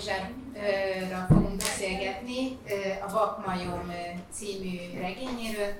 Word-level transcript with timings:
Boldizsárra 0.00 1.26
fogunk 1.28 1.56
beszélgetni 1.56 2.58
a 3.06 3.12
Vakmajom 3.12 3.92
című 4.32 5.00
regényéről. 5.00 5.72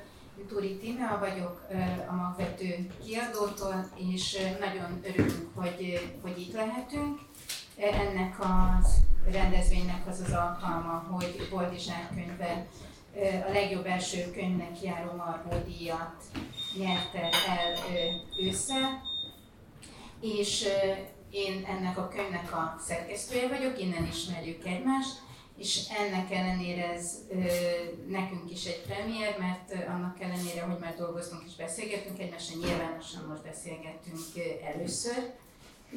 Turi 0.48 0.77
Tímea 0.77 1.19
vagyok 1.19 1.66
a 2.11 2.14
magvető 2.14 2.91
kiadótól, 3.05 3.91
és 4.12 4.38
nagyon 4.61 5.01
örülünk, 5.05 5.48
hogy, 5.55 6.10
hogy 6.23 6.38
itt 6.41 6.52
lehetünk. 6.52 7.19
Ennek 7.77 8.37
az 8.41 8.95
rendezvénynek 9.33 10.06
az 10.09 10.23
az 10.27 10.32
alkalma, 10.32 11.05
hogy 11.10 11.48
Boldizsár 11.51 12.09
könyve 12.15 12.66
a 13.48 13.52
legjobb 13.52 13.87
első 13.87 14.30
könyvnek 14.30 14.82
járó 14.82 15.12
Margó 15.16 15.65
díjat 15.66 16.23
nyerte 16.79 17.29
el 17.48 17.73
ősszel, 18.41 19.02
és 20.21 20.68
én 21.30 21.65
ennek 21.65 21.98
a 21.98 22.09
könyvnek 22.09 22.52
a 22.52 22.77
szerkesztője 22.87 23.48
vagyok, 23.48 23.80
innen 23.80 24.07
ismerjük 24.07 24.66
egymást, 24.66 25.19
és 25.57 25.88
ennek 25.98 26.30
ellenére 26.30 26.93
ez 26.93 27.19
nekünk 28.09 28.51
is 28.51 28.65
egy 28.65 28.83
premier, 28.83 29.38
mert 29.38 29.88
annak 29.88 30.21
ellenére, 30.21 30.62
hogy 30.62 30.79
már 30.80 30.97
dolgoztunk 30.97 31.43
és 31.47 31.55
beszélgettünk 31.57 32.19
egymással, 32.19 32.57
nyilvánosan 32.59 33.24
most 33.29 33.43
beszélgettünk 33.43 34.21
először, 34.74 35.33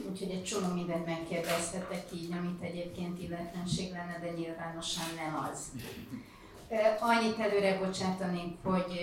úgyhogy 0.10 0.30
egy 0.30 0.44
csomó 0.44 0.74
mindent 0.74 1.06
megkérdeztetek 1.06 2.06
így, 2.14 2.32
amit 2.32 2.62
egyébként 2.62 3.22
illetlenség 3.22 3.92
lenne, 3.92 4.20
de 4.22 4.32
nyilvánosan 4.32 5.06
nem 5.16 5.50
az. 5.52 5.60
Annyit 7.00 7.40
előre 7.40 7.78
bocsátanék, 7.78 8.58
hogy, 8.64 9.00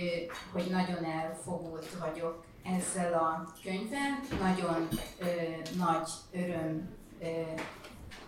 hogy 0.53 0.67
nagyon 0.71 1.05
elfogult 1.05 1.97
vagyok 1.99 2.45
ezzel 2.65 3.13
a 3.13 3.53
könyvvel. 3.63 4.21
Nagyon 4.41 4.89
ö, 5.19 5.25
nagy 5.77 6.11
öröm 6.33 6.89
ö, 7.21 7.27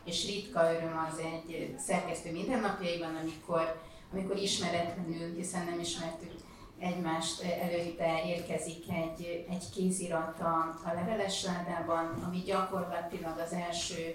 és 0.04 0.26
ritka 0.26 0.72
öröm 0.74 1.08
az 1.10 1.18
egy 1.18 1.74
szerkesztő 1.78 2.32
mindennapjaiban, 2.32 3.16
amikor, 3.16 3.80
amikor 4.12 4.36
ismeretlenül, 4.36 5.34
hiszen 5.34 5.64
nem 5.64 5.80
ismertük 5.80 6.32
egymást 6.78 7.42
előtte 7.42 8.22
érkezik 8.26 8.84
egy, 8.88 9.46
egy 9.50 9.64
kézirat 9.74 10.40
a, 10.40 10.80
a 10.84 10.92
leveles 10.94 11.44
ládában, 11.44 12.22
ami 12.26 12.38
gyakorlatilag 12.38 13.38
az 13.38 13.52
első 13.52 14.14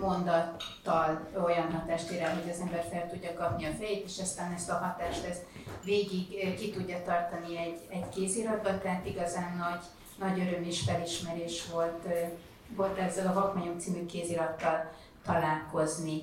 mondattal 0.00 1.28
olyan 1.44 1.72
hatást 1.72 2.10
ér 2.10 2.28
hogy 2.42 2.50
az 2.50 2.60
ember 2.60 2.86
fel 2.90 3.08
tudja 3.10 3.34
kapni 3.34 3.64
a 3.64 3.72
fejét, 3.78 4.04
és 4.04 4.18
aztán 4.20 4.52
ezt 4.52 4.70
a 4.70 4.74
hatást 4.74 5.24
ezt 5.24 5.44
végig 5.84 6.56
ki 6.56 6.70
tudja 6.70 7.02
tartani 7.02 7.58
egy, 7.58 7.78
egy 7.88 8.08
kéziratban, 8.08 8.80
tehát 8.80 9.06
igazán 9.06 9.56
nagy, 9.56 9.84
nagy 10.18 10.40
öröm 10.46 10.62
és 10.62 10.80
felismerés 10.80 11.66
volt, 11.72 12.06
volt 12.68 12.98
ezzel 12.98 13.26
a 13.26 13.32
Vakmányok 13.32 13.80
című 13.80 14.06
kézirattal 14.06 14.90
találkozni. 15.24 16.22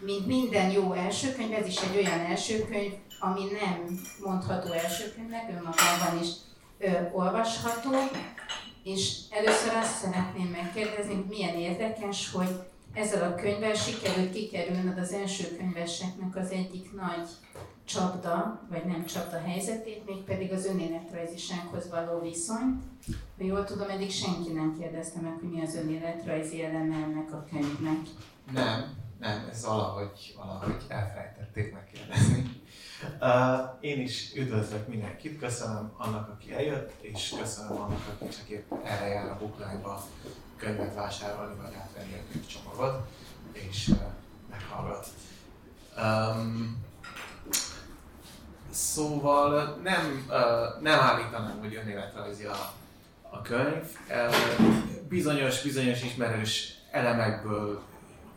Mint 0.00 0.26
minden 0.26 0.70
jó 0.70 0.92
első 0.92 1.32
könyv, 1.32 1.52
ez 1.52 1.66
is 1.66 1.80
egy 1.80 1.96
olyan 1.96 2.20
első 2.20 2.64
könyv, 2.64 2.92
ami 3.20 3.40
nem 3.60 4.00
mondható 4.24 4.72
első 4.72 5.12
könyvnek, 5.14 5.50
önmagában 5.50 6.22
is 6.22 6.28
ö, 6.78 6.88
olvasható, 7.12 7.90
és 8.88 9.18
először 9.30 9.74
azt 9.74 9.96
szeretném 9.96 10.46
megkérdezni, 10.46 11.24
milyen 11.28 11.54
érdekes, 11.54 12.30
hogy 12.30 12.48
ezzel 12.92 13.32
a 13.32 13.34
könyvvel 13.34 13.74
sikerült 13.74 14.32
kikerülnöd 14.32 14.98
az 14.98 15.12
első 15.12 15.56
könyveseknek 15.56 16.36
az 16.36 16.50
egyik 16.50 16.94
nagy 16.94 17.28
csapda, 17.84 18.66
vagy 18.70 18.84
nem 18.84 19.04
csapda 19.04 19.40
helyzetét, 19.40 20.06
mégpedig 20.06 20.52
az 20.52 20.66
önéletrajzisághoz 20.66 21.90
való 21.90 22.20
viszonyt. 22.20 22.82
Ha 23.38 23.44
jól 23.44 23.64
tudom, 23.64 23.88
eddig 23.88 24.10
senki 24.10 24.52
nem 24.52 24.76
kérdezte 24.78 25.20
meg, 25.20 25.32
hogy 25.40 25.50
mi 25.50 25.62
az 25.62 25.74
önéletrajzi 25.74 26.64
eleme 26.64 26.94
ennek 26.94 27.32
a 27.32 27.46
könyvnek. 27.50 27.98
Nem, 28.52 28.96
nem, 29.18 29.48
ez 29.50 29.64
valahogy, 29.64 30.34
valahogy 30.36 30.76
elfelejtették 30.88 31.72
megkérdezni. 31.72 32.62
Én 33.80 34.00
is 34.00 34.34
üdvözlök 34.34 34.88
mindenkit, 34.88 35.38
köszönöm 35.38 35.92
annak, 35.96 36.28
aki 36.28 36.52
eljött, 36.52 36.92
és 37.00 37.34
köszönöm 37.38 37.80
annak, 37.80 38.00
aki 38.14 38.28
csak 38.28 38.48
épp 38.48 38.72
erre 38.84 39.06
jár 39.06 39.30
a 39.30 39.36
bookline 39.38 39.80
könyvet 40.56 40.94
vásárolni, 40.94 41.54
vagy 41.62 41.74
átvenni 41.74 42.12
a 42.14 42.32
könyvcsomagot, 42.32 43.08
és 43.52 43.90
meghallgat. 44.50 45.06
Szóval 48.70 49.78
nem, 49.82 50.30
nem 50.80 51.00
állítanám, 51.00 51.58
hogy 51.60 51.74
önéletrajzi 51.74 52.44
a, 52.44 52.72
a 53.30 53.42
könyv. 53.42 53.84
Uh, 54.08 54.34
bizonyos, 55.08 55.62
bizonyos 55.62 56.02
ismerős 56.02 56.74
elemekből 56.90 57.82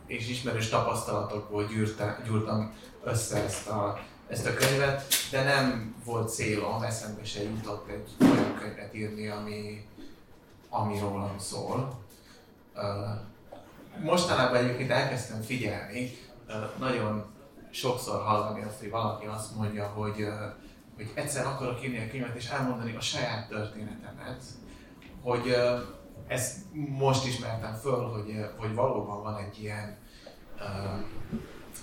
és 0.06 0.28
ismerős 0.28 0.68
tapasztalatokból 0.68 1.66
gyűrtem 1.66 2.74
össze 3.04 3.42
ezt 3.42 3.68
a 3.68 4.00
ezt 4.28 4.46
a 4.46 4.54
könyvet, 4.54 5.04
de 5.30 5.42
nem 5.42 5.94
volt 6.04 6.34
célom, 6.34 6.82
eszembe 6.82 7.24
se 7.24 7.42
jutott 7.42 7.88
egy 7.88 8.08
olyan 8.20 8.54
könyvet 8.54 8.94
írni, 8.94 9.28
ami, 9.28 9.86
ami 10.68 10.98
rólam 10.98 11.38
szól. 11.38 12.00
Mostanában 14.02 14.56
egyébként 14.56 14.90
elkezdtem 14.90 15.40
figyelni, 15.40 16.10
nagyon 16.78 17.24
sokszor 17.70 18.22
hallani 18.22 18.62
azt, 18.62 18.78
hogy 18.78 18.90
valaki 18.90 19.26
azt 19.26 19.56
mondja, 19.56 19.86
hogy, 19.86 20.26
hogy 20.96 21.10
egyszer 21.14 21.46
akarok 21.46 21.84
írni 21.84 21.98
a 21.98 22.10
könyvet 22.10 22.36
és 22.36 22.48
elmondani 22.48 22.96
a 22.96 23.00
saját 23.00 23.48
történetemet, 23.48 24.42
hogy 25.22 25.56
ezt 26.26 26.58
most 26.72 27.26
ismertem 27.26 27.74
föl, 27.74 28.08
hogy, 28.08 28.46
hogy 28.56 28.74
valóban 28.74 29.22
van 29.22 29.36
egy 29.36 29.62
ilyen 29.62 29.96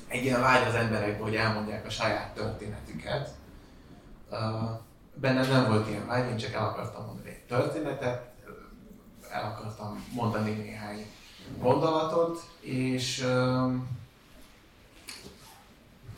egy 0.09 0.23
ilyen 0.23 0.41
vágy 0.41 0.67
az 0.67 0.73
emberekben, 0.73 1.21
hogy 1.21 1.35
elmondják 1.35 1.85
a 1.85 1.89
saját 1.89 2.33
történetüket. 2.33 3.29
bennem 5.13 5.49
nem 5.49 5.67
volt 5.67 5.89
ilyen 5.89 6.07
vágy, 6.07 6.29
én 6.29 6.37
csak 6.37 6.53
el 6.53 6.65
akartam 6.65 7.05
mondani 7.05 7.29
egy 7.29 7.43
történetet, 7.43 8.33
el 9.31 9.43
akartam 9.43 10.05
mondani 10.13 10.51
néhány 10.51 11.05
gondolatot, 11.57 12.49
és, 12.59 13.27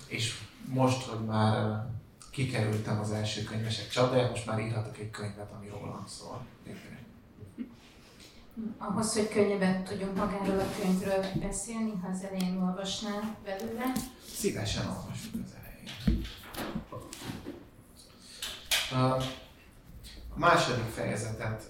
és 0.08 0.40
most, 0.66 1.04
hogy 1.04 1.26
már 1.26 1.86
kikerültem 2.32 3.00
az 3.00 3.12
első 3.12 3.44
könyvesek 3.44 3.90
csapdáját, 3.90 4.30
most 4.30 4.46
már 4.46 4.60
írhatok 4.60 4.98
egy 4.98 5.10
könyvet, 5.10 5.52
ami 5.58 5.68
rólam 5.68 6.04
szól. 6.08 6.46
Ahhoz, 8.78 9.14
hogy 9.14 9.30
könnyebben 9.30 9.84
tudjunk 9.84 10.16
magáról 10.16 10.60
a 10.60 10.82
könyvről 10.82 11.26
beszélni, 11.42 11.94
ha 12.02 12.08
az 12.08 12.24
elején 12.24 12.62
olvasnál 12.62 13.38
belőle. 13.44 13.84
Szívesen 14.36 14.88
olvasunk 14.88 15.46
az 15.46 15.56
elején. 15.60 16.26
A 18.92 19.24
második 20.36 20.84
fejezetet 20.84 21.70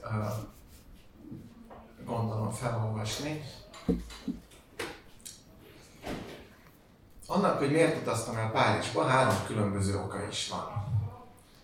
gondolom 2.05 2.51
felolvasni. 2.51 3.43
Annak, 7.27 7.57
hogy 7.57 7.71
miért 7.71 8.01
utaztam 8.01 8.35
el 8.35 8.51
Párizsba, 8.51 9.03
három 9.03 9.45
különböző 9.45 9.97
oka 9.97 10.27
is 10.27 10.49
van. 10.49 10.89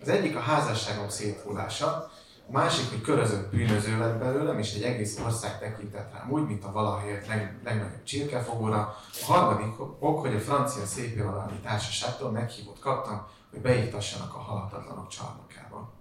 Az 0.02 0.08
egyik 0.08 0.36
a 0.36 0.40
házasságom 0.40 1.10
széthullása, 1.10 2.12
másik, 2.52 2.90
hogy 2.90 3.02
körözött 3.02 3.52
bűnöző 3.52 3.98
lett 3.98 4.20
belőlem, 4.20 4.60
és 4.60 4.74
egy 4.74 4.82
egész 4.82 5.20
ország 5.20 5.60
tekintett 5.60 6.14
rám 6.14 6.32
úgy, 6.32 6.48
mint 6.48 6.64
a 6.64 6.72
valahelyett 6.72 7.28
leg, 7.28 7.60
legnagyobb 7.64 8.04
csirkefogóra. 8.04 8.78
A 9.22 9.26
harmadik 9.26 9.80
ok, 10.00 10.20
hogy 10.20 10.36
a 10.36 10.40
francia 10.40 10.86
szépévalami 10.86 11.60
társaságtól 11.64 12.32
meghívót 12.32 12.80
kaptam, 12.80 13.28
hogy 13.50 13.62
beiktassanak 13.62 14.36
a 14.36 14.40
halatatlanok 14.40 15.08
csarnokába. 15.08 15.94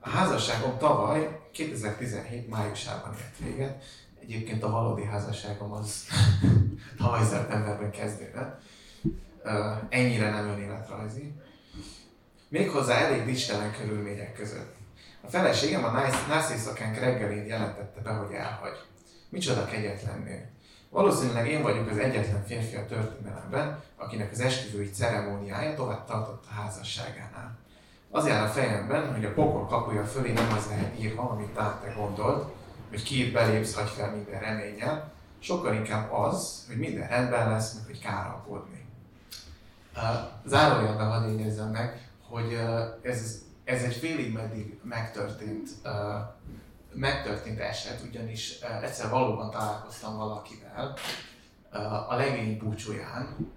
A 0.00 0.08
házasságom 0.08 0.78
tavaly, 0.78 1.40
2017 1.52 2.48
májusában 2.48 3.14
ért 3.14 3.38
véget. 3.38 3.84
Egyébként 4.20 4.62
a 4.62 4.70
valódi 4.70 5.04
házasságom 5.04 5.72
az 5.72 6.04
tavaly 6.98 7.24
szeptemberben 7.24 7.90
kezdődött. 7.90 8.60
Ennyire 9.88 10.30
nem 10.30 10.48
önéletrajzi. 10.48 11.34
Méghozzá 12.48 12.94
elég 12.94 13.24
dicstelen 13.24 13.72
körülmények 13.72 14.32
között. 14.32 14.79
A 15.30 15.32
feleségem 15.32 15.84
a 15.84 15.90
nász 16.28 16.50
éjszakánk 16.50 16.98
reggelén 16.98 17.46
jelentette 17.46 18.00
be, 18.00 18.10
hogy 18.10 18.34
elhagy. 18.34 18.78
Micsoda 19.28 19.64
kegyetlennél. 19.64 20.48
Valószínűleg 20.88 21.48
én 21.48 21.62
vagyok 21.62 21.90
az 21.90 21.98
egyetlen 21.98 22.44
férfi 22.46 22.76
a 22.76 22.86
történelemben, 22.86 23.82
akinek 23.96 24.30
az 24.32 24.40
esküvői 24.40 24.90
ceremóniája 24.90 25.74
tovább 25.74 26.06
tartott 26.06 26.44
a 26.48 26.60
házasságánál. 26.60 27.58
Az 28.10 28.26
jár 28.26 28.42
a 28.42 28.48
fejemben, 28.48 29.12
hogy 29.14 29.24
a 29.24 29.32
pokol 29.32 29.66
kapuja 29.66 30.04
fölé 30.04 30.32
nem 30.32 30.52
az 30.56 30.66
lehet 30.68 31.00
írva, 31.00 31.30
amit 31.30 31.52
Dante 31.52 31.92
gondolt, 31.96 32.52
hogy 32.88 33.02
ki 33.02 33.30
belépsz, 33.30 33.74
hagy 33.74 33.90
fel 33.90 34.14
minden 34.14 34.40
reménnyel, 34.40 35.12
sokkal 35.38 35.74
inkább 35.74 36.12
az, 36.12 36.64
hogy 36.66 36.76
minden 36.76 37.08
rendben 37.08 37.50
lesz, 37.50 37.74
meg 37.74 37.84
hogy 37.84 37.98
káralkodni. 37.98 38.86
Zárójelben 40.46 41.10
hadd 41.10 41.70
meg, 41.72 42.08
hogy 42.28 42.60
ez 43.02 43.48
ez 43.70 43.82
egy 43.82 43.94
félig 43.94 44.32
meddig 44.32 44.80
megtörtént 44.82 45.68
uh, 45.84 45.92
megtörtént 46.94 47.58
eset, 47.58 48.02
ugyanis 48.08 48.60
egyszer 48.60 49.10
valóban 49.10 49.50
találkoztam 49.50 50.16
valakivel 50.16 50.96
a 52.08 52.14
legény 52.14 52.58
búcsúján, 52.58 53.52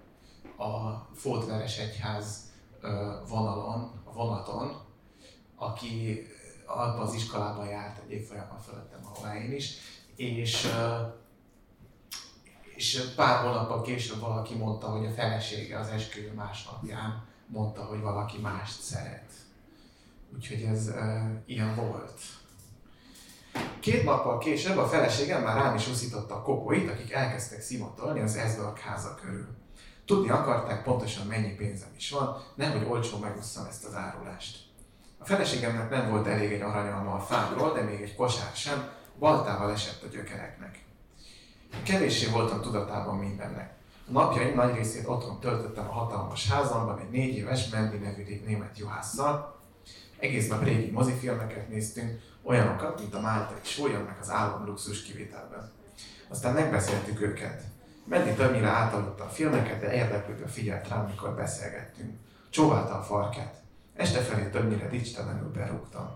a 0.56 0.90
Fótveres 1.14 1.78
Egyház 1.78 2.52
vonalon, 3.28 4.02
a 4.04 4.12
vonaton, 4.12 4.80
aki 5.56 6.26
abban 6.66 6.98
az 6.98 7.14
iskolában 7.14 7.66
járt 7.66 8.02
egy 8.04 8.10
évfolyamon 8.10 8.58
fölöttem, 8.58 9.00
ahová 9.04 9.36
én 9.36 9.52
is, 9.52 9.76
és, 10.16 10.68
és 12.74 13.12
pár 13.16 13.44
hónappal 13.44 13.82
később 13.82 14.20
valaki 14.20 14.54
mondta, 14.54 14.86
hogy 14.86 15.06
a 15.06 15.10
felesége 15.10 15.78
az 15.78 15.88
esküvő 15.88 16.32
másnapján 16.32 17.24
mondta, 17.46 17.84
hogy 17.84 18.00
valaki 18.00 18.38
mást 18.38 18.80
szeret. 18.80 19.43
Úgyhogy 20.34 20.62
ez 20.62 20.86
e, 20.86 21.30
ilyen 21.46 21.74
volt. 21.74 22.20
Két 23.80 24.04
nappal 24.04 24.38
később 24.38 24.76
a 24.76 24.86
feleségem 24.86 25.42
már 25.42 25.56
rám 25.56 25.74
is 25.74 25.88
uszította 25.88 26.34
a 26.34 26.42
kopóit, 26.42 26.90
akik 26.90 27.12
elkezdtek 27.12 27.60
szimatolni 27.60 28.20
az 28.20 28.36
Ezdork 28.36 28.78
háza 28.78 29.14
körül. 29.14 29.46
Tudni 30.06 30.28
akarták 30.28 30.82
pontosan 30.82 31.26
mennyi 31.26 31.54
pénzem 31.54 31.88
is 31.96 32.10
van, 32.10 32.42
nehogy 32.54 32.86
olcsó 32.88 33.18
megusszam 33.18 33.66
ezt 33.66 33.84
az 33.84 33.94
árulást. 33.94 34.58
A 35.18 35.24
feleségemnek 35.24 35.90
nem 35.90 36.10
volt 36.10 36.26
elég 36.26 36.52
egy 36.52 36.60
aranyalma 36.60 37.14
a 37.14 37.20
fámról, 37.20 37.72
de 37.72 37.82
még 37.82 38.00
egy 38.00 38.14
kosár 38.14 38.54
sem, 38.54 38.88
baltával 39.18 39.70
esett 39.70 40.02
a 40.02 40.06
gyökereknek. 40.06 40.84
Kevéssé 41.82 42.26
voltam 42.26 42.60
tudatában 42.60 43.16
mindennek. 43.16 43.74
A 44.08 44.12
napjaim 44.12 44.54
nagy 44.54 44.74
részét 44.74 45.08
otthon 45.08 45.40
töltöttem 45.40 45.88
a 45.88 45.92
hatalmas 45.92 46.50
házamban 46.50 46.98
egy 46.98 47.10
négy 47.10 47.36
éves 47.36 47.68
Mendi 47.68 47.96
nevű 47.96 48.42
német 48.46 48.78
juhásszal. 48.78 49.60
Egész 50.24 50.48
nap 50.48 50.64
régi 50.64 50.90
mozifilmeket 50.90 51.68
néztünk, 51.68 52.20
olyanokat, 52.42 53.00
mint 53.00 53.14
a 53.14 53.20
Máltai 53.20 53.58
Sólyan, 53.62 54.02
meg 54.02 54.16
az 54.20 54.30
állam 54.30 54.66
luxus 54.66 55.02
kivételben. 55.02 55.72
Aztán 56.28 56.54
megbeszéltük 56.54 57.20
őket. 57.20 57.62
Mendi 58.04 58.30
többnyire 58.30 58.66
átaludta 58.66 59.24
a 59.24 59.28
filmeket, 59.28 59.80
de 59.80 59.94
érdeklődve 59.94 60.46
figyelt 60.46 60.88
rám, 60.88 61.06
mikor 61.06 61.34
beszélgettünk. 61.34 62.18
Csóválta 62.50 62.98
a 62.98 63.02
farkát. 63.02 63.62
Este 63.94 64.20
felé 64.20 64.48
többnyire 64.48 64.88
dicstelenül 64.88 65.50
berúgtam. 65.50 66.10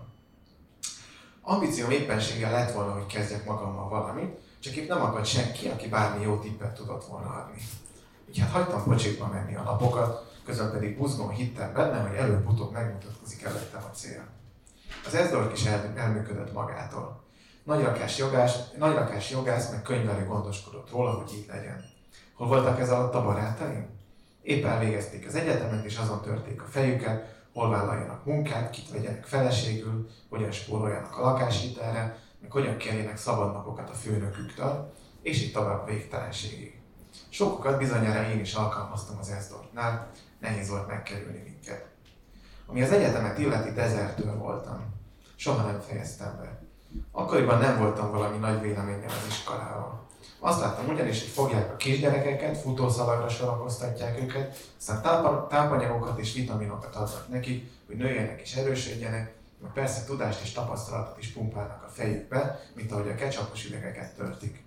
Ambícióm 1.41 1.91
éppenséggel 1.91 2.51
lett 2.51 2.73
volna, 2.73 2.91
hogy 2.91 3.05
kezdjek 3.05 3.45
magammal 3.45 3.89
valamit, 3.89 4.39
csak 4.59 4.75
itt 4.75 4.87
nem 4.87 5.01
akadt 5.01 5.25
senki, 5.25 5.67
aki 5.67 5.87
bármi 5.87 6.23
jó 6.23 6.37
tippet 6.39 6.75
tudott 6.75 7.05
volna 7.05 7.29
adni. 7.29 7.61
Így 8.29 8.39
hát 8.39 8.51
hagytam 8.51 8.83
pocsékba 8.83 9.27
menni 9.27 9.55
a 9.55 9.61
napokat, 9.61 10.28
közben 10.49 10.71
pedig 10.71 10.97
buzgón 10.97 11.29
hittem 11.29 11.73
benne, 11.73 11.99
hogy 11.99 12.17
előbb-utóbb 12.17 12.71
megmutatkozik 12.71 13.43
előttem 13.43 13.83
a 13.91 13.95
cél. 13.95 14.23
Az 15.05 15.13
Ezdork 15.15 15.53
is 15.53 15.65
el, 15.65 15.93
elműködött 15.95 16.53
magától. 16.53 17.23
Nagyrakás 17.63 18.17
jogász, 18.17 18.57
nagyrakás 18.77 19.31
jogász 19.31 19.71
meg 19.71 19.81
könyvelő 19.81 20.25
gondoskodott 20.25 20.91
róla, 20.91 21.11
hogy 21.11 21.33
így 21.33 21.45
legyen. 21.47 21.85
Hol 22.33 22.47
voltak 22.47 22.79
ez 22.79 22.89
alatt 22.89 23.13
a 23.13 23.23
barátaim? 23.23 23.87
Épp 24.41 24.65
elvégezték 24.65 25.27
az 25.27 25.35
egyetemet, 25.35 25.85
és 25.85 25.97
azon 25.97 26.21
törték 26.21 26.61
a 26.61 26.65
fejüket, 26.69 27.35
hol 27.53 27.69
vállaljanak 27.69 28.25
munkát, 28.25 28.69
kit 28.69 28.91
vegyenek 28.91 29.25
feleségül, 29.25 30.09
hogyan 30.29 30.51
spóroljanak 30.51 31.17
a 31.17 31.21
lakáshitelre, 31.21 32.17
meg 32.41 32.51
hogyan 32.51 32.77
kérjenek 32.77 33.17
szabad 33.17 33.53
napokat 33.53 33.89
a 33.89 33.93
főnöküktől, 33.93 34.93
és 35.21 35.41
így 35.41 35.51
tovább 35.51 35.87
végtelenségig. 35.87 36.81
Sokokat 37.29 37.77
bizonyára 37.77 38.29
én 38.29 38.39
is 38.39 38.53
alkalmaztam 38.53 39.17
az 39.19 39.29
Esdortnál, 39.29 40.11
nehéz 40.39 40.69
volt 40.69 40.87
megkerülni 40.87 41.41
minket. 41.43 41.87
Ami 42.65 42.81
az 42.81 42.91
egyetemet 42.91 43.37
illeti, 43.37 43.71
dezertőr 43.71 44.37
voltam. 44.37 44.93
Soha 45.35 45.65
nem 45.65 45.79
fejeztem 45.79 46.37
be. 46.41 46.61
Akkoriban 47.11 47.59
nem 47.59 47.77
voltam 47.77 48.11
valami 48.11 48.37
nagy 48.37 48.61
véleményem 48.61 49.09
az 49.09 49.27
iskoláról. 49.27 50.07
Azt 50.39 50.59
láttam 50.59 50.87
ugyanis, 50.87 51.19
hogy 51.19 51.29
fogják 51.29 51.71
a 51.71 51.75
kisgyerekeket, 51.75 52.57
futószalagra 52.57 53.29
sorakoztatják 53.29 54.21
őket, 54.21 54.57
aztán 54.77 55.01
tápanyagokat 55.47 56.19
és 56.19 56.33
vitaminokat 56.33 56.95
adnak 56.95 57.27
nekik, 57.29 57.71
hogy 57.87 57.95
nőjenek 57.95 58.41
és 58.41 58.55
erősödjenek, 58.55 59.33
meg 59.61 59.71
persze 59.71 60.03
tudást 60.03 60.41
és 60.41 60.51
tapasztalatot 60.51 61.17
is 61.19 61.31
pumpálnak 61.31 61.83
a 61.87 61.89
fejükbe, 61.89 62.59
mint 62.73 62.91
ahogy 62.91 63.09
a 63.09 63.15
kecsapos 63.15 63.65
üvegeket 63.65 64.15
törtik. 64.15 64.63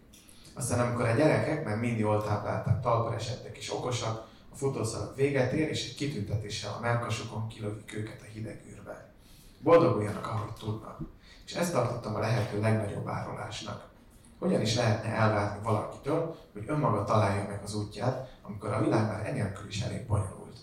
Aztán 0.54 0.80
amikor 0.80 1.08
a 1.08 1.14
gyerekek, 1.14 1.64
mert 1.64 1.80
mind 1.80 1.98
jól 1.98 2.25
tápláltak, 2.25 2.80
talpra 2.80 3.14
esettek 3.14 3.56
és 3.56 3.72
okosak, 3.72 4.26
a 4.52 4.56
futószalag 4.56 5.16
véget 5.16 5.52
ér, 5.52 5.69
és 5.69 5.88
egy 5.88 5.94
kitüntetéssel 5.94 6.75
a 6.78 6.81
melkasukon 6.81 7.49
kilövik 7.49 7.96
őket 7.96 8.20
a 8.20 8.32
hideg 8.32 8.64
űrbe. 8.70 9.12
Boldoguljanak, 9.58 10.26
ahogy 10.26 10.52
tudnak. 10.52 11.00
És 11.46 11.54
ezt 11.54 11.72
tartottam 11.72 12.14
a 12.14 12.19
lehető 12.19 12.60
legnagyobb 12.60 13.08
árulásnak. 13.08 13.90
Hogyan 14.38 14.60
is 14.60 14.75
lehetne 14.75 15.08
elvárni 15.08 15.62
valakitől, 15.62 16.37
hogy 16.52 16.64
önmaga 16.66 17.04
találja 17.04 17.49
meg 17.49 17.60
az 17.64 17.75
útját, 17.75 18.38
amikor 18.43 18.72
a 18.72 18.81
világ 18.81 19.06
már 19.06 19.26
enélkül 19.26 19.69
is 19.69 19.81
elég 19.81 20.06
bonyolult. 20.06 20.58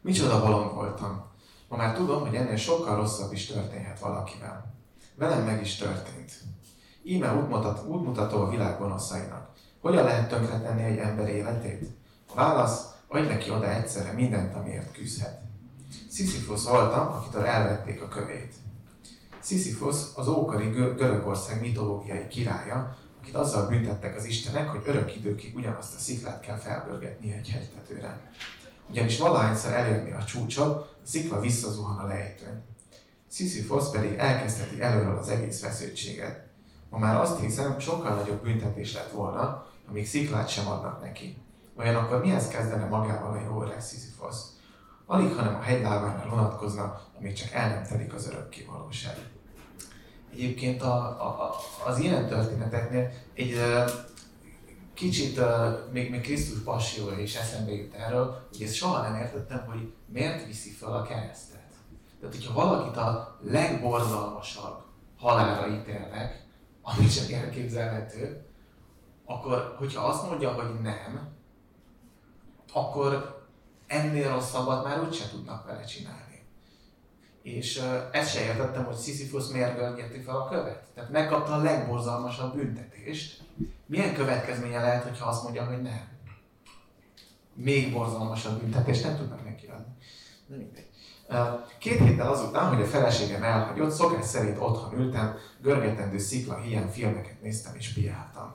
Micsoda 0.00 0.40
balon 0.40 0.74
voltam. 0.74 1.24
Ma 1.68 1.76
már 1.76 1.94
tudom, 1.96 2.20
hogy 2.20 2.34
ennél 2.34 2.56
sokkal 2.56 2.96
rosszabb 2.96 3.32
is 3.32 3.46
történhet 3.46 4.00
valakivel. 4.00 4.74
Velem 5.14 5.44
meg 5.44 5.60
is 5.60 5.76
történt. 5.76 6.32
Íme 7.02 7.34
útmutat, 7.34 7.86
útmutató 7.86 8.40
a 8.40 8.48
világ 8.48 8.78
gonoszainak. 8.78 9.50
Hogyan 9.80 10.04
lehet 10.04 10.28
tönkretenni 10.28 10.82
egy 10.82 10.98
ember 10.98 11.28
életét? 11.28 11.99
A 12.32 12.34
válasz, 12.34 12.80
adj 13.08 13.26
neki 13.26 13.50
oda 13.50 13.74
egyszerre 13.74 14.12
mindent, 14.12 14.54
amiért 14.54 14.92
küzdhet. 14.92 15.40
Sisyphus 16.10 16.64
voltam, 16.64 17.06
akitől 17.06 17.44
elvették 17.44 18.02
a 18.02 18.08
kövét. 18.08 18.54
Sisyphus 19.42 19.96
az 20.14 20.28
ókori 20.28 20.68
Görögország 20.68 21.60
mitológiai 21.60 22.28
királya, 22.28 22.96
akit 23.22 23.34
azzal 23.34 23.68
büntettek 23.68 24.16
az 24.16 24.24
istenek, 24.24 24.68
hogy 24.68 24.82
örök 24.84 25.16
időkig 25.16 25.56
ugyanazt 25.56 25.94
a 25.94 25.98
sziklát 25.98 26.40
kell 26.40 26.56
felbörgetni 26.56 27.32
egy 27.32 27.48
hegytetőre. 27.48 28.20
Ugyanis 28.90 29.18
valahányszor 29.18 29.72
elérni 29.72 30.12
a 30.12 30.24
csúcsot, 30.24 30.76
a 30.76 31.06
szikla 31.06 31.40
visszazuhan 31.40 31.98
a 31.98 32.06
lejtőn. 32.06 32.64
Sisyphus 33.30 33.90
pedig 33.90 34.18
elkezdheti 34.18 34.80
előről 34.80 35.18
az 35.18 35.28
egész 35.28 35.60
feszültséget. 35.60 36.46
Ma 36.90 36.98
már 36.98 37.16
azt 37.16 37.40
hiszem, 37.40 37.78
sokkal 37.78 38.14
nagyobb 38.14 38.42
büntetés 38.42 38.94
lett 38.94 39.10
volna, 39.10 39.66
amíg 39.88 40.06
sziklát 40.06 40.48
sem 40.48 40.68
adnak 40.68 41.02
neki. 41.02 41.36
Vajon 41.80 41.96
akkor 41.96 42.20
mihez 42.20 42.48
kezdene 42.48 42.84
magával 42.84 43.32
a 43.32 43.40
jó 43.40 43.62
öreg 43.62 43.82
Sisyphus? 43.82 44.36
Alig, 45.06 45.32
hanem 45.32 45.54
a 45.54 45.60
hegylábánál 45.60 46.28
vonatkozna, 46.28 47.00
amíg 47.18 47.32
csak 47.32 47.52
el 47.52 47.68
nem 47.68 47.82
telik 47.82 48.14
az 48.14 48.28
örökké 48.28 48.64
valóság. 48.70 49.16
Egyébként 50.32 50.82
a, 50.82 50.96
a, 51.04 51.54
az 51.86 51.98
ilyen 51.98 52.26
történeteknél 52.26 53.10
egy 53.34 53.60
kicsit 54.94 55.40
még, 55.92 56.10
még 56.10 56.20
Krisztus 56.20 56.58
passiója 56.58 57.18
is 57.18 57.34
eszembe 57.36 57.72
jut 57.72 57.94
erről, 57.94 58.46
hogy 58.50 58.62
ezt 58.62 58.74
soha 58.74 59.02
nem 59.02 59.20
értettem, 59.20 59.64
hogy 59.66 59.92
miért 60.06 60.46
viszi 60.46 60.70
fel 60.70 60.92
a 60.92 61.02
keresztet. 61.02 61.70
Tehát, 62.20 62.34
hogyha 62.34 62.54
valakit 62.54 62.96
a 62.96 63.38
legborzalmasabb 63.42 64.82
halálra 65.18 65.68
ítélnek, 65.68 66.46
ami 66.82 67.06
csak 67.06 67.30
elképzelhető, 67.30 68.46
akkor, 69.24 69.74
hogyha 69.78 70.06
azt 70.06 70.28
mondja, 70.28 70.52
hogy 70.52 70.80
nem, 70.80 71.38
akkor 72.72 73.38
ennél 73.86 74.32
rosszabbat 74.32 74.84
már 74.84 75.02
úgyse 75.02 75.28
tudnak 75.28 75.66
vele 75.66 75.84
csinálni. 75.84 76.44
És 77.42 77.82
ezt 78.12 78.32
se 78.32 78.44
értettem, 78.44 78.84
hogy 78.84 78.96
Sisyphus 78.96 79.48
miért 79.48 79.76
görgeti 79.76 80.20
fel 80.20 80.36
a 80.36 80.48
követ. 80.48 80.84
Tehát 80.94 81.10
megkapta 81.10 81.52
a 81.52 81.62
legborzalmasabb 81.62 82.54
büntetést. 82.54 83.42
Milyen 83.86 84.14
következménye 84.14 84.80
lehet, 84.80 85.02
hogyha 85.02 85.28
azt 85.28 85.42
mondja, 85.42 85.64
hogy 85.64 85.82
nem? 85.82 86.08
Még 87.54 87.92
borzalmasabb 87.92 88.60
büntetést 88.60 89.04
nem 89.04 89.16
tudnak 89.16 89.44
neki 89.44 89.66
adni. 89.66 89.96
De 90.46 90.56
mindegy. 90.56 90.88
Két 91.78 91.98
héttel 91.98 92.32
azután, 92.32 92.68
hogy 92.68 92.82
a 92.82 92.86
feleségem 92.86 93.42
elhagyott, 93.42 93.90
szokás 93.90 94.24
szerint 94.24 94.58
otthon 94.58 95.00
ültem, 95.00 95.36
görgetendő 95.62 96.18
szikla 96.18 96.56
hiány 96.58 96.88
filmeket 96.88 97.42
néztem 97.42 97.74
és 97.74 97.92
piáltam. 97.92 98.54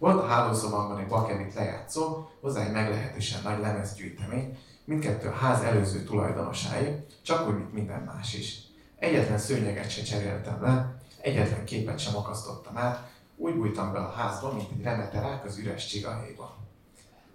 Volt 0.00 0.20
a 0.20 0.26
hálószobamban 0.26 0.98
egy 0.98 1.06
bakelit 1.06 1.54
lejátszó, 1.54 2.28
hozzá 2.40 2.64
egy 2.64 2.72
meglehetősen 2.72 3.40
nagy 3.42 3.60
lemezgyűjtemény, 3.60 4.58
mindkettő 4.84 5.28
a 5.28 5.32
ház 5.32 5.62
előző 5.62 6.02
tulajdonosái, 6.02 7.06
csak 7.22 7.48
úgy, 7.48 7.54
mint 7.54 7.72
minden 7.72 8.02
más 8.02 8.34
is. 8.34 8.58
Egyetlen 8.98 9.38
szőnyeget 9.38 9.90
se 9.90 10.02
cseréltem 10.02 10.62
le, 10.62 10.96
egyetlen 11.20 11.64
képet 11.64 11.98
sem 11.98 12.16
akasztottam 12.16 12.76
át, 12.76 13.10
úgy 13.36 13.54
bújtam 13.54 13.92
be 13.92 13.98
a 13.98 14.10
házba, 14.10 14.52
mint 14.52 14.70
egy 14.72 14.82
remeterák 14.82 15.44
az 15.44 15.58
üres 15.58 15.86
csigahéba. 15.86 16.56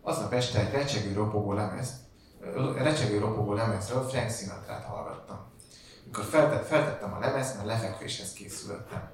Aznap 0.02 0.34
este 0.34 0.60
egy 0.60 0.72
recsegő 0.72 1.14
ropogó 1.14 1.54
lemez, 1.54 1.94
recsegő 2.76 3.20
ropogó 3.20 3.54
lemezről 3.54 4.08
Frank 4.08 4.32
Sinatra-t 4.32 4.84
hallgattam. 4.84 5.38
Mikor 6.06 6.24
feltett, 6.24 6.68
feltettem 6.68 7.14
a 7.14 7.20
lemezt, 7.20 7.56
mert 7.56 7.68
lefekvéshez 7.68 8.34
készülöttem. 8.34 9.10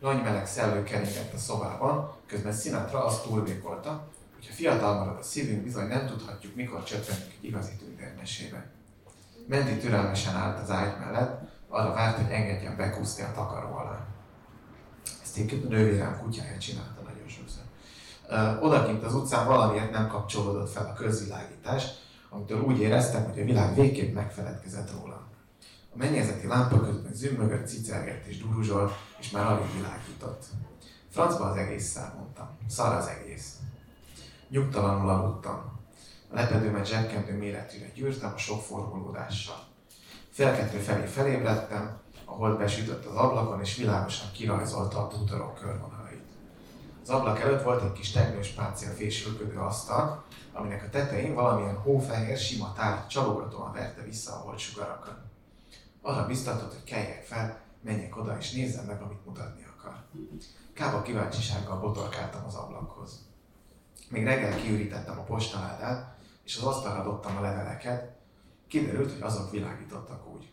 Nagy 0.00 0.22
meleg 0.22 0.46
szellő 0.46 0.82
keringett 0.82 1.32
a 1.34 1.38
szobában, 1.38 2.12
közben 2.26 2.52
Sinatra 2.52 3.04
azt 3.04 3.22
túlvékolta, 3.22 4.08
Hogyha 4.38 4.54
fiatal 4.54 4.98
marad 4.98 5.18
a 5.18 5.22
szívünk, 5.22 5.62
bizony 5.62 5.86
nem 5.86 6.06
tudhatjuk, 6.06 6.54
mikor 6.54 6.84
csöppenünk 6.84 7.32
egy 7.38 7.44
igazi 7.44 7.76
tündérmesébe. 7.78 8.66
Menti 9.48 9.76
türelmesen 9.76 10.34
állt 10.34 10.60
az 10.62 10.70
ágy 10.70 10.98
mellett, 10.98 11.40
arra 11.68 11.92
várt, 11.92 12.16
hogy 12.16 12.32
engedjen 12.32 12.76
bekúszni 12.76 13.22
a 13.22 13.32
takaró 13.34 13.76
alá. 13.76 14.06
egyébként 15.34 15.64
a 15.64 15.68
nővérem 15.68 16.20
kutyája 16.22 16.58
csinálta 16.58 17.02
nagyon 17.02 17.28
sokszor. 17.28 17.62
Odakint 18.62 19.04
az 19.04 19.14
utcán 19.14 19.46
valamiért 19.46 19.90
nem 19.90 20.08
kapcsolódott 20.08 20.70
fel 20.70 20.86
a 20.86 20.92
közvilágítás, 20.92 21.84
amitől 22.28 22.60
úgy 22.60 22.80
éreztem, 22.80 23.24
hogy 23.24 23.40
a 23.40 23.44
világ 23.44 23.74
végképp 23.74 24.14
megfeledkezett 24.14 24.90
rólam. 24.92 25.26
A 25.94 25.96
mennyezeti 25.96 26.46
lámpa 26.46 26.80
közben 26.80 27.14
zümmögött, 27.14 27.68
cicelgett 27.68 28.26
és 28.26 28.38
duruzsolt, 28.38 28.92
és 29.20 29.30
már 29.30 29.46
alig 29.46 29.74
világított. 29.74 30.44
Francba 31.10 31.44
az 31.44 31.56
egész 31.56 31.98
mondtam. 32.16 32.48
Szar 32.68 32.94
az 32.94 33.06
egész. 33.06 33.56
Nyugtalanul 34.48 35.08
aludtam. 35.08 35.78
A 36.30 36.34
lepedőmet 36.34 36.86
zsebkendő 36.86 37.36
méretűre 37.36 37.90
gyűrtem 37.94 38.32
a 38.34 38.38
sok 38.38 38.62
forgolódással. 38.62 39.66
Félkettő 40.30 40.78
felé 40.78 41.06
felébredtem, 41.06 42.00
a 42.24 42.30
hold 42.30 42.58
besütött 42.58 43.04
az 43.04 43.16
ablakon, 43.16 43.60
és 43.60 43.76
világosan 43.76 44.30
kirajzolta 44.32 44.98
a 44.98 45.06
bútorok 45.06 45.54
körvonalait. 45.54 46.22
Az 47.02 47.08
ablak 47.10 47.40
előtt 47.40 47.62
volt 47.62 47.82
egy 47.82 47.92
kis 47.92 48.10
tegnős 48.10 48.48
páncél 48.48 48.90
fésülködő 48.90 49.58
asztal, 49.58 50.24
aminek 50.52 50.84
a 50.84 50.90
tetején 50.90 51.34
valamilyen 51.34 51.76
hófehér, 51.76 52.38
sima 52.38 52.72
tárgy 52.72 53.06
csalogatóan 53.06 53.72
verte 53.72 54.02
vissza 54.02 54.32
a 54.32 54.38
holtsugarakat. 54.38 55.16
Arra 56.02 56.26
biztatott, 56.26 56.72
hogy 56.72 56.84
keljek 56.84 57.24
fel, 57.24 57.60
menjek 57.88 58.16
oda 58.16 58.36
és 58.38 58.52
nézzem 58.52 58.84
meg, 58.84 59.02
amit 59.02 59.24
mutatni 59.24 59.66
akar. 59.76 60.04
Kába 60.72 61.02
kíváncsisággal 61.02 61.80
botorkáltam 61.80 62.44
az 62.46 62.54
ablakhoz. 62.54 63.26
Még 64.08 64.24
reggel 64.24 64.56
kiürítettem 64.56 65.18
a 65.18 65.22
postaládát, 65.22 66.16
és 66.44 66.56
az 66.56 66.62
asztalra 66.62 67.02
dobtam 67.02 67.36
a 67.36 67.40
leveleket, 67.40 68.16
kiderült, 68.68 69.12
hogy 69.12 69.22
azok 69.22 69.50
világítottak 69.50 70.34
úgy. 70.34 70.52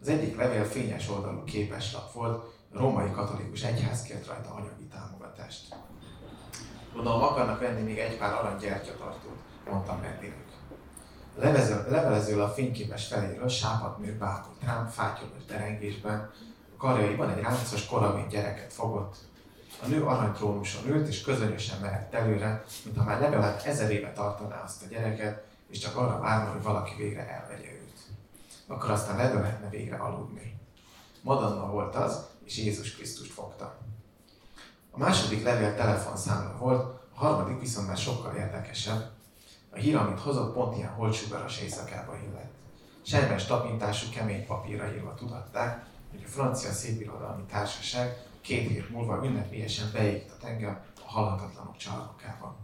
Az 0.00 0.08
egyik 0.08 0.36
levél 0.36 0.64
fényes 0.64 1.08
oldalú 1.08 1.44
képeslap 1.44 2.12
volt, 2.12 2.58
a 2.72 2.78
római 2.78 3.10
katolikus 3.10 3.62
egyház 3.62 4.02
kért 4.02 4.26
rajta 4.26 4.50
anyagi 4.50 4.86
támogatást. 4.90 5.76
Gondolom 6.94 7.22
akarnak 7.22 7.60
venni 7.60 7.82
még 7.82 7.98
egy 7.98 8.18
pár 8.18 8.32
arany 8.32 8.58
gyertyatartót, 8.58 9.38
mondtam 9.70 10.00
Berlinük. 10.00 10.48
Levező, 11.36 11.84
levelező 11.88 12.40
a 12.40 12.48
fényképes 12.48 13.06
feléről 13.06 13.48
sápat 13.48 13.98
nő 13.98 14.16
bábult 14.18 14.62
rám, 14.62 14.86
fátyolós 14.86 15.44
derengésben, 15.44 16.30
karjaiban 16.80 17.30
egy 17.30 17.42
ráncos 17.42 17.86
koravén 17.86 18.28
gyereket 18.28 18.72
fogott. 18.72 19.16
A 19.82 19.86
nő 19.86 20.04
aranytrónuson 20.04 20.86
ült, 20.86 21.08
és 21.08 21.22
közönösen 21.22 21.80
merett 21.80 22.14
előre, 22.14 22.64
mintha 22.84 23.04
már 23.04 23.20
legalább 23.20 23.60
ezer 23.64 23.90
éve 23.90 24.12
tartaná 24.12 24.62
azt 24.62 24.82
a 24.82 24.86
gyereket, 24.86 25.44
és 25.68 25.78
csak 25.78 25.96
arra 25.96 26.18
várna, 26.18 26.52
hogy 26.52 26.62
valaki 26.62 26.94
végre 26.96 27.28
elvegye 27.28 27.72
őt. 27.72 27.98
Akkor 28.66 28.90
aztán 28.90 29.16
ledöhetne 29.16 29.68
végre 29.68 29.96
aludni. 29.96 30.60
Madonna 31.22 31.66
volt 31.66 31.94
az, 31.94 32.26
és 32.44 32.56
Jézus 32.56 32.94
Krisztust 32.94 33.32
fogta. 33.32 33.78
A 34.90 34.98
második 34.98 35.44
levél 35.44 35.74
telefonszámla 35.74 36.56
volt, 36.58 36.82
a 37.14 37.18
harmadik 37.18 37.60
viszont 37.60 37.86
már 37.86 37.96
sokkal 37.96 38.34
érdekesebb. 38.34 39.10
A 39.70 39.76
hír, 39.76 39.96
amit 39.96 40.20
hozott, 40.20 40.54
pont 40.54 40.76
ilyen 40.76 40.90
holtsugaras 40.90 41.60
éjszakába 41.60 42.16
illett. 42.16 42.52
Sejmes 43.02 43.44
tapintású 43.44 44.10
kemény 44.10 44.46
papírra 44.46 44.94
írva 44.94 45.14
tudatták, 45.14 45.88
hogy 46.10 46.22
a 46.26 46.28
francia 46.28 46.72
szépirodalmi 46.72 47.42
társaság 47.48 48.16
két 48.40 48.68
hét 48.68 48.90
múlva 48.90 49.24
ünnepélyesen 49.24 49.90
beégett 49.92 50.42
engem 50.44 50.80
a 50.96 51.10
halhatatlanok 51.10 51.76
csarnokába. 51.76 52.56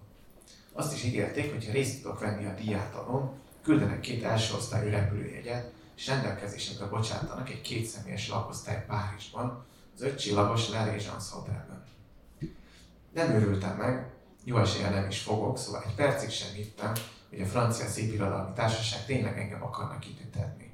Azt 0.73 0.95
is 0.95 1.05
ígérték, 1.05 1.53
hogy 1.53 1.67
ha 1.67 1.73
részt 1.73 2.03
tudok 2.03 2.21
venni 2.21 2.45
a 2.45 2.55
diátalon, 2.55 3.35
küldenek 3.63 4.01
két 4.01 4.25
első 4.25 4.55
osztályú 4.55 4.91
repülőjegyet, 4.91 5.73
és 5.97 6.07
rendelkezésekre 6.07 6.87
bocsátanak 6.87 7.51
egy 7.51 7.61
kétszemélyes 7.61 8.29
lakosztály 8.29 8.85
Párizsban, 8.87 9.65
az 9.95 10.03
öt 10.03 10.19
csillagos 10.19 10.69
Le 10.69 10.91
Régence 10.91 11.35
Hotelben. 11.35 11.85
Nem 13.13 13.31
örültem 13.31 13.77
meg, 13.77 14.11
jó 14.45 14.59
esélye 14.59 14.91
nem 14.91 15.09
is 15.09 15.21
fogok, 15.23 15.59
szóval 15.59 15.83
egy 15.87 15.95
percig 15.95 16.31
sem 16.31 16.55
hittem, 16.55 16.93
hogy 17.29 17.41
a 17.41 17.47
francia 17.47 17.87
szépirodalmi 17.87 18.53
társaság 18.55 19.05
tényleg 19.05 19.39
engem 19.39 19.63
akarnak 19.63 20.01
kitüntetni. 20.01 20.66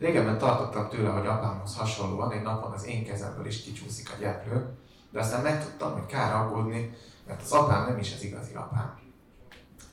Régebben 0.00 0.38
tartottam 0.38 0.88
tőle, 0.88 1.08
hogy 1.08 1.26
apámhoz 1.26 1.76
hasonlóan 1.76 2.32
egy 2.32 2.42
napon 2.42 2.72
az 2.72 2.86
én 2.86 3.04
kezemből 3.04 3.46
is 3.46 3.62
kicsúszik 3.62 4.10
a 4.12 4.20
gyeplő, 4.20 4.78
de 5.10 5.20
aztán 5.20 5.42
megtudtam, 5.42 5.92
hogy 5.92 6.06
kár 6.06 6.34
aggódni, 6.34 6.96
mert 7.26 7.42
az 7.42 7.52
apám 7.52 7.86
nem 7.86 7.98
is 7.98 8.14
az 8.14 8.22
igazi 8.22 8.54
apám. 8.54 8.98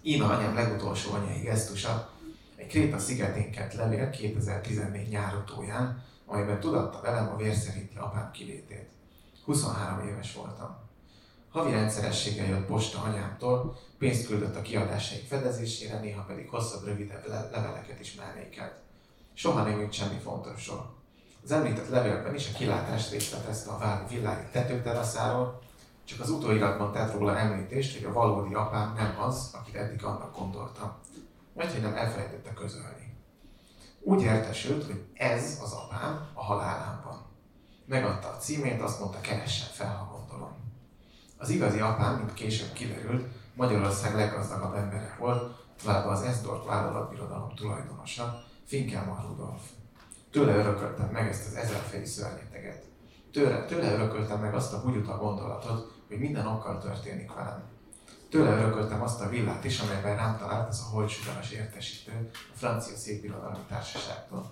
Íme 0.01 0.25
anyám 0.25 0.53
legutolsó 0.53 1.13
anyai 1.13 1.39
gesztusa, 1.39 2.09
egy 2.55 2.67
Kréta 2.67 2.97
szigetén 2.97 3.51
kelt 3.51 3.73
levél 3.73 4.09
2014 4.09 5.09
nyárotóján, 5.09 6.03
amelyben 6.25 6.59
tudatta 6.59 7.01
velem 7.01 7.29
a 7.33 7.35
vérszerinti 7.35 7.97
apám 7.97 8.31
kilétét. 8.31 8.89
23 9.45 10.07
éves 10.07 10.33
voltam. 10.33 10.77
Havi 11.49 11.71
rendszerességgel 11.71 12.47
jött 12.47 12.65
posta 12.65 13.01
anyámtól, 13.01 13.77
pénzt 13.97 14.27
küldött 14.27 14.55
a 14.55 14.61
kiadásaik 14.61 15.27
fedezésére, 15.27 15.99
néha 15.99 16.23
pedig 16.23 16.49
hosszabb, 16.49 16.85
rövidebb 16.85 17.27
le- 17.27 17.49
leveleket 17.51 17.99
is 17.99 18.15
mellékelt. 18.15 18.85
Soha 19.37 19.63
nem 19.63 19.79
jött 19.79 19.91
semmi 19.91 20.19
fontosról. 20.23 20.95
Az 21.43 21.51
említett 21.51 21.89
levélben 21.89 22.35
is 22.35 22.49
a 22.49 22.57
kilátást 22.57 23.11
részletezte 23.11 23.71
a 23.71 23.77
vári 23.77 24.15
világi 24.15 24.47
tetőteraszáról, 24.51 25.59
csak 26.05 26.19
az 26.19 26.29
utóiratban 26.29 26.91
tett 26.91 27.13
róla 27.13 27.37
említést, 27.37 27.97
hogy 27.97 28.05
a 28.05 28.13
valódi 28.13 28.53
apám 28.53 28.93
nem 28.93 29.19
az, 29.19 29.51
akit 29.53 29.75
eddig 29.75 30.03
annak 30.03 30.37
gondoltam. 30.37 30.95
Vagy 31.53 31.71
hogy 31.71 31.81
nem 31.81 31.95
elfelejtette 31.95 32.53
közölni. 32.53 33.17
Úgy 33.99 34.21
értesült, 34.21 34.85
hogy 34.85 35.05
ez 35.13 35.59
az 35.63 35.71
apám 35.71 36.27
a 36.33 36.43
halálámban. 36.43 37.25
Megadta 37.85 38.27
a 38.27 38.37
címét, 38.37 38.81
azt 38.81 38.99
mondta, 38.99 39.21
keressen 39.21 39.69
fel, 39.71 39.95
ha 39.95 40.17
gondolom. 40.17 40.55
Az 41.37 41.49
igazi 41.49 41.79
apám, 41.79 42.15
mint 42.15 42.33
később 42.33 42.73
kiderült, 42.73 43.25
Magyarország 43.53 44.15
leggazdagabb 44.15 44.75
embere 44.75 45.15
volt, 45.19 45.55
továbbá 45.81 46.09
az 46.09 46.21
Esdorf 46.21 46.65
vállalatbirodalom 46.65 47.55
tulajdonosa, 47.55 48.45
Finkelmann 48.67 49.27
Rudolf. 49.27 49.61
Tőle 50.31 50.55
örököltem 50.55 51.09
meg 51.11 51.27
ezt 51.27 51.47
az 51.47 51.55
ezerfejű 51.55 52.05
szörnyeteget. 52.05 52.83
Tőle, 53.31 53.65
tőle 53.65 53.93
örököltem 53.93 54.39
meg 54.39 54.53
azt 54.53 54.73
a 54.73 54.81
bugyuta 54.81 55.17
gondolatot, 55.17 55.93
hogy 56.07 56.19
minden 56.19 56.47
okkal 56.47 56.79
történik 56.79 57.33
velem. 57.33 57.63
Tőle 58.29 58.49
örököltem 58.49 59.01
azt 59.01 59.21
a 59.21 59.29
villát 59.29 59.63
is, 59.63 59.79
amelyben 59.79 60.15
rám 60.15 60.37
talált 60.37 60.69
az 60.69 60.81
a 60.81 60.89
holdsugaras 60.89 61.51
értesítő 61.51 62.29
a 62.33 62.57
francia 62.57 62.95
szépirodalmi 62.95 63.63
társaságtól. 63.67 64.51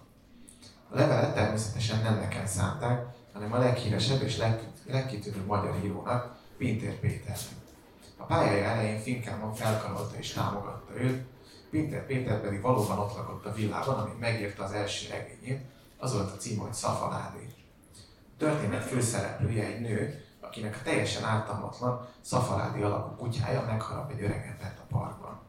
A 0.90 0.96
levelet 0.96 1.34
természetesen 1.34 2.02
nem 2.02 2.16
nekem 2.16 2.46
szánták, 2.46 3.06
hanem 3.34 3.54
a 3.54 3.58
leghíresebb 3.58 4.22
és 4.22 4.38
leg, 4.38 4.70
legkitűnőbb 4.86 5.46
magyar 5.46 5.76
írónak, 5.84 6.36
Pintér 6.58 7.00
Péternek. 7.00 7.64
A 8.18 8.24
pályája 8.24 8.64
elején 8.64 9.00
Finkelman 9.00 9.54
felkarolta 9.54 10.18
és 10.18 10.34
támogatta 10.34 11.00
őt, 11.00 11.26
Pinter 11.76 12.06
Péter 12.06 12.42
pedig 12.42 12.62
valóban 12.62 13.00
ott 13.00 13.16
lakott 13.16 13.46
a 13.46 13.54
villában, 13.54 14.00
amit 14.00 14.20
megírta 14.20 14.64
az 14.64 14.72
első 14.72 15.10
regényét, 15.10 15.62
az 15.98 16.14
volt 16.14 16.32
a 16.32 16.38
cím, 16.38 16.58
hogy 16.58 16.74
Szafaládi. 16.74 17.54
A 18.24 18.38
történet 18.38 18.84
főszereplője 18.84 19.66
egy 19.66 19.82
nő, 19.82 20.24
akinek 20.42 20.76
a 20.76 20.84
teljesen 20.84 21.24
ártalmatlan, 21.24 22.08
szafaládi 22.22 22.82
alakú 22.82 23.16
kutyája 23.16 23.66
megharap 23.66 24.12
egy 24.12 24.22
öregembert 24.22 24.80
a 24.80 24.86
parkban. 24.90 25.40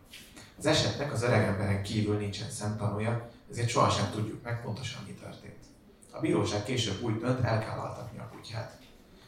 Az 0.58 0.66
esetnek 0.66 1.12
az 1.12 1.22
öregemberen 1.22 1.82
kívül 1.82 2.16
nincsen 2.16 2.50
szemtanúja, 2.50 3.28
ezért 3.50 3.68
sohasem 3.68 4.10
tudjuk 4.10 4.42
meg 4.42 4.62
pontosan 4.62 5.02
mi 5.06 5.12
történt. 5.12 5.64
A 6.10 6.20
bíróság 6.20 6.64
később 6.64 7.02
úgy 7.02 7.18
dönt, 7.18 7.44
el 7.44 7.58
kell 7.58 7.78
altatni 7.78 8.18
a 8.18 8.30
kutyát. 8.34 8.78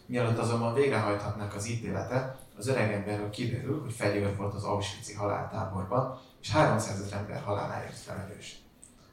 Mielőtt 0.07 0.39
azonban 0.39 0.75
végrehajthatnák 0.75 1.55
az 1.55 1.69
ítéletet, 1.69 2.37
az 2.57 2.69
öregemberről 2.69 3.31
kiderül, 3.31 3.81
hogy 3.81 3.93
fegyőr 3.93 4.37
volt 4.37 4.55
az 4.55 4.65
Auschwitz-i 4.65 5.15
haláltáborban, 5.15 6.21
és 6.41 6.51
300 6.51 7.01
ezer 7.01 7.19
ember 7.19 7.43
haláláért 7.43 7.97
felelős. 7.97 8.59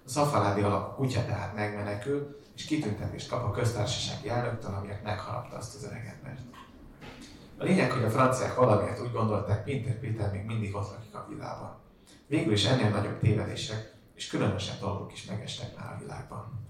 A 0.05 0.09
szafaládi 0.09 0.61
alapú 0.61 0.95
kutya 0.95 1.25
tehát 1.25 1.55
megmenekül, 1.55 2.39
és 2.55 2.65
kitüntetést 2.65 3.29
kap 3.29 3.43
a 3.43 3.51
köztársasági 3.51 4.29
elnöktől, 4.29 4.73
amiért 4.73 5.03
megharapta 5.03 5.55
azt 5.57 5.75
az 5.75 5.83
öregembert. 5.83 6.39
A 7.57 7.63
lényeg, 7.63 7.91
hogy 7.91 8.03
a 8.03 8.09
franciák 8.09 8.55
valamiért 8.55 9.01
úgy 9.01 9.11
gondolták, 9.11 9.63
Pinter 9.63 9.99
Péter 9.99 10.31
még 10.31 10.45
mindig 10.45 10.75
ott 10.75 10.89
lakik 10.89 11.15
a 11.15 11.27
világban. 11.29 11.79
Végül 12.27 12.53
is 12.53 12.65
ennél 12.65 12.89
nagyobb 12.89 13.19
tévedések 13.19 13.93
és 14.15 14.27
különösebb 14.27 14.79
dolgok 14.79 15.13
is 15.13 15.25
megestek 15.25 15.77
már 15.77 15.93
a 15.93 15.99
világban. 15.99 16.63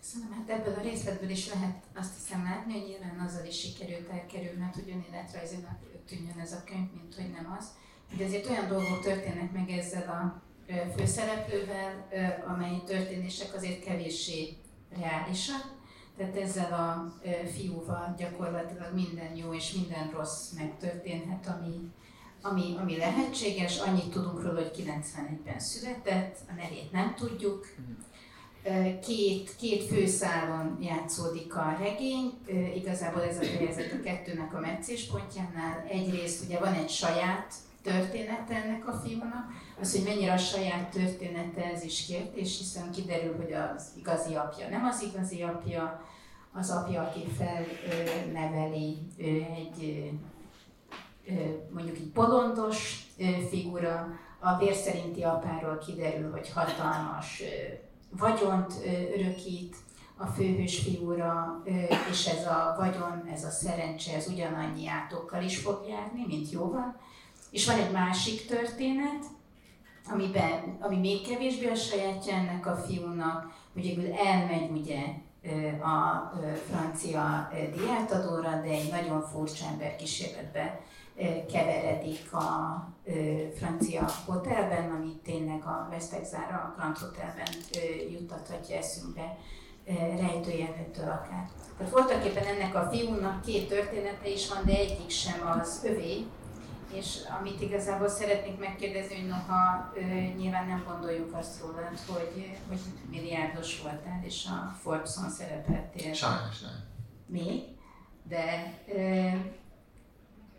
Köszönöm, 0.00 0.32
hát 0.32 0.48
ebből 0.48 0.74
a 0.74 0.80
részletből 0.80 1.30
is 1.30 1.48
lehet 1.52 1.84
azt 1.94 2.14
hiszem 2.14 2.44
látni, 2.44 2.72
hogy 2.72 2.88
nyilván 2.88 3.26
azzal 3.26 3.46
is 3.46 3.60
sikerült 3.60 4.08
elkerülni, 4.08 4.70
hogy 4.74 4.90
önéletrajzinak 4.90 5.78
tűnjön 6.06 6.38
ez 6.38 6.52
a 6.52 6.64
könyv, 6.64 6.88
mint 6.92 7.14
hogy 7.14 7.30
nem 7.30 7.56
az. 7.58 7.66
De 8.16 8.24
ezért 8.24 8.50
olyan 8.50 8.68
dolgok 8.68 9.00
történnek 9.00 9.52
meg 9.52 9.70
ezzel 9.70 10.08
a 10.08 10.42
főszereplővel, 10.96 12.08
amely 12.46 12.82
történések 12.86 13.54
azért 13.54 13.84
kevéssé 13.84 14.56
reálisak. 15.00 15.80
Tehát 16.16 16.36
ezzel 16.36 16.72
a 16.72 17.12
fiúval 17.54 18.14
gyakorlatilag 18.18 18.94
minden 18.94 19.36
jó 19.36 19.54
és 19.54 19.72
minden 19.72 20.10
rossz 20.10 20.50
megtörténhet, 20.50 21.46
ami, 21.46 21.90
ami, 22.42 22.76
ami 22.80 22.96
lehetséges. 22.96 23.78
Annyit 23.78 24.10
tudunk 24.10 24.42
róla, 24.42 24.58
hogy 24.60 24.84
91-ben 24.84 25.58
született, 25.58 26.38
a 26.48 26.52
nevét 26.54 26.92
nem 26.92 27.14
tudjuk. 27.14 27.66
Két, 29.06 29.56
két 29.56 29.84
főszálon 29.84 30.78
játszódik 30.80 31.56
a 31.56 31.76
regény, 31.80 32.32
igazából 32.76 33.22
ez 33.22 33.38
a 33.38 33.42
fejezet 33.42 33.92
a 33.92 34.02
kettőnek 34.02 34.54
a 34.54 34.60
meccéspontjánál. 34.60 35.86
Egyrészt 35.90 36.44
ugye 36.44 36.58
van 36.58 36.72
egy 36.72 36.88
saját 36.90 37.54
története 37.82 38.54
ennek 38.54 38.88
a 38.88 38.92
fiúnak, 38.92 39.46
az, 39.80 39.92
hogy 39.92 40.04
mennyire 40.04 40.32
a 40.32 40.36
saját 40.36 40.90
története, 40.90 41.64
ez 41.64 41.84
is 41.84 42.06
kérdés, 42.06 42.58
hiszen 42.58 42.90
kiderül, 42.90 43.36
hogy 43.36 43.52
az 43.52 43.92
igazi 43.96 44.34
apja 44.34 44.68
nem 44.68 44.84
az 44.84 45.02
igazi 45.02 45.42
apja, 45.42 46.04
az 46.52 46.70
apja, 46.70 47.02
aki 47.02 47.26
felneveli 47.38 48.98
egy 49.56 50.12
mondjuk 51.70 51.96
egy 51.96 52.12
bolondos 52.12 53.06
figura, 53.50 54.08
a 54.44 54.58
vér 54.58 54.74
szerinti 54.74 55.22
apáról 55.22 55.78
kiderül, 55.78 56.30
hogy 56.30 56.50
hatalmas 56.50 57.42
vagyont 58.18 58.74
örökít 59.16 59.76
a 60.16 60.26
főhős 60.26 60.78
fiúra, 60.78 61.62
és 62.10 62.26
ez 62.26 62.46
a 62.46 62.74
vagyon, 62.78 63.28
ez 63.32 63.44
a 63.44 63.50
szerencse, 63.50 64.14
ez 64.14 64.28
ugyanannyi 64.28 64.88
átokkal 64.88 65.42
is 65.42 65.58
fog 65.58 65.84
járni, 65.88 66.24
mint 66.26 66.50
jóval. 66.50 67.00
És 67.50 67.66
van 67.66 67.78
egy 67.78 67.92
másik 67.92 68.46
történet, 68.46 69.24
amiben, 70.10 70.76
ami 70.80 70.96
még 70.96 71.26
kevésbé 71.26 71.66
a 71.66 71.74
sajátja 71.74 72.34
ennek 72.34 72.66
a 72.66 72.76
fiúnak, 72.76 73.52
hogy 73.72 74.12
elmegy 74.26 74.70
ugye 74.70 75.00
a 75.82 76.32
francia 76.70 77.50
diátadóra, 77.74 78.50
de 78.50 78.68
egy 78.68 78.90
nagyon 78.90 79.22
furcsa 79.22 79.66
ember 79.66 79.96
kísérletbe 79.96 80.80
keveredik 81.52 82.32
a 82.32 82.86
francia 83.56 84.04
hotelben, 84.26 84.90
amit 84.90 85.22
tényleg 85.22 85.62
a 85.62 85.88
Vesztegzára, 85.90 86.56
a 86.56 86.74
Grand 86.76 86.96
Hotelben 86.98 87.48
juttathatja 88.10 88.76
eszünkbe 88.76 89.38
rejtőjelentől 90.20 91.08
akár. 91.08 91.48
Tehát 91.76 91.92
voltak 91.92 92.24
éppen 92.24 92.46
ennek 92.46 92.74
a 92.74 92.88
fiúnak 92.92 93.42
két 93.42 93.68
története 93.68 94.28
is 94.28 94.48
van, 94.48 94.64
de 94.64 94.72
egyik 94.72 95.10
sem 95.10 95.48
az 95.60 95.82
övé, 95.84 96.26
és 96.92 97.18
amit 97.40 97.60
igazából 97.60 98.08
szeretnék 98.08 98.58
megkérdezni, 98.58 99.14
hogy 99.14 99.26
noha 99.26 99.92
nyilván 100.36 100.66
nem 100.66 100.84
gondoljuk 100.88 101.34
azt 101.34 101.60
rólad, 101.60 101.98
hogy, 102.06 102.58
hogy 102.68 102.80
milliárdos 103.10 103.80
voltál, 103.80 104.22
és 104.24 104.46
a 104.46 104.76
Forbes-on 104.82 105.30
szerepeltél. 105.30 106.12
Sajnos 106.12 106.60
nem. 106.60 106.84
Még, 107.26 107.62
de 108.28 108.74
ö, 108.88 109.28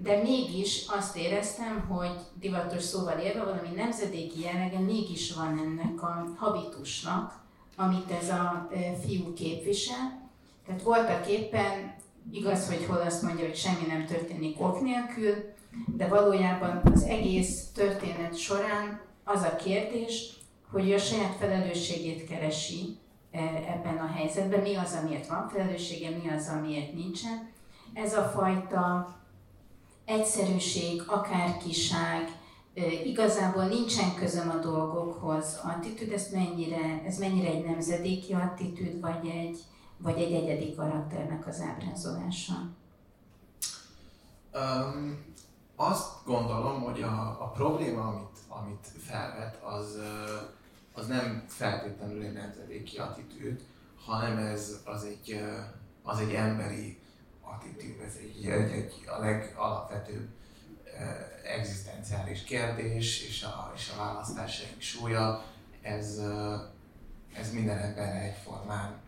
de 0.03 0.21
mégis 0.21 0.85
azt 0.87 1.17
éreztem, 1.17 1.85
hogy 1.89 2.15
divatos 2.39 2.83
szóval 2.83 3.17
élve 3.17 3.43
valami 3.43 3.69
nemzedéki 3.75 4.41
jellege 4.41 4.79
mégis 4.79 5.33
van 5.33 5.59
ennek 5.59 6.03
a 6.03 6.27
habitusnak, 6.37 7.41
amit 7.75 8.11
ez 8.11 8.29
a 8.29 8.69
fiú 9.05 9.33
képvisel. 9.33 10.29
Tehát 10.65 10.81
voltak 10.81 11.27
éppen, 11.27 11.95
igaz, 12.31 12.67
hogy 12.67 12.85
hol 12.85 13.01
azt 13.01 13.21
mondja, 13.21 13.45
hogy 13.45 13.55
semmi 13.55 13.85
nem 13.87 14.05
történik 14.05 14.61
ok 14.61 14.81
nélkül, 14.81 15.35
de 15.95 16.07
valójában 16.07 16.81
az 16.93 17.03
egész 17.03 17.71
történet 17.71 18.37
során 18.37 19.01
az 19.23 19.41
a 19.41 19.55
kérdés, 19.55 20.33
hogy 20.71 20.93
a 20.93 20.97
saját 20.97 21.35
felelősségét 21.39 22.27
keresi 22.27 22.97
ebben 23.67 23.97
a 23.97 24.11
helyzetben, 24.15 24.59
mi 24.59 24.75
az, 24.75 24.99
amiért 25.01 25.27
van 25.27 25.49
felelőssége, 25.49 26.09
mi 26.09 26.29
az, 26.29 26.47
amiért 26.57 26.93
nincsen. 26.93 27.51
Ez 27.93 28.13
a 28.13 28.23
fajta 28.23 29.15
egyszerűség, 30.05 31.03
akárkiság, 31.07 32.41
igazából 33.05 33.65
nincsen 33.65 34.15
közöm 34.15 34.49
a 34.49 34.55
dolgokhoz 34.55 35.59
attitűd, 35.63 36.11
ez 36.11 36.31
mennyire, 36.31 37.03
ez 37.05 37.17
mennyire 37.17 37.47
egy 37.47 37.65
nemzedéki 37.65 38.33
attitűd, 38.33 39.01
vagy 39.01 39.27
egy, 39.27 39.59
vagy 39.97 40.21
egy 40.21 40.33
egyedi 40.33 40.75
karakternek 40.75 41.47
az 41.47 41.61
ábrázolása? 41.61 42.53
Um, 44.53 45.25
azt 45.75 46.25
gondolom, 46.25 46.81
hogy 46.81 47.01
a, 47.01 47.37
a 47.41 47.51
probléma, 47.53 48.01
amit, 48.01 48.37
amit 48.47 48.87
felvet, 48.97 49.63
az, 49.63 49.97
az 50.93 51.07
nem 51.07 51.43
feltétlenül 51.47 52.23
egy 52.23 52.33
nemzedéki 52.33 52.97
attitűd, 52.97 53.61
hanem 54.05 54.37
ez 54.37 54.81
az 54.85 55.03
egy, 55.03 55.43
az 56.03 56.19
egy 56.19 56.33
emberi 56.33 57.02
attitűd, 57.43 58.01
ez 58.01 58.15
egy, 58.19 58.45
egy, 58.45 58.71
egy 58.71 59.03
a 59.07 59.19
legalapvetőbb 59.19 60.27
egzisztenciális 61.43 62.43
kérdés, 62.43 63.27
és 63.27 63.43
a, 63.43 63.71
és 63.75 63.91
a 63.95 63.97
választásaink 63.97 64.81
súlya, 64.81 65.43
ez, 65.81 66.21
ez 67.33 67.53
minden 67.53 67.77
emberre 67.77 68.21
egyformán, 68.21 69.01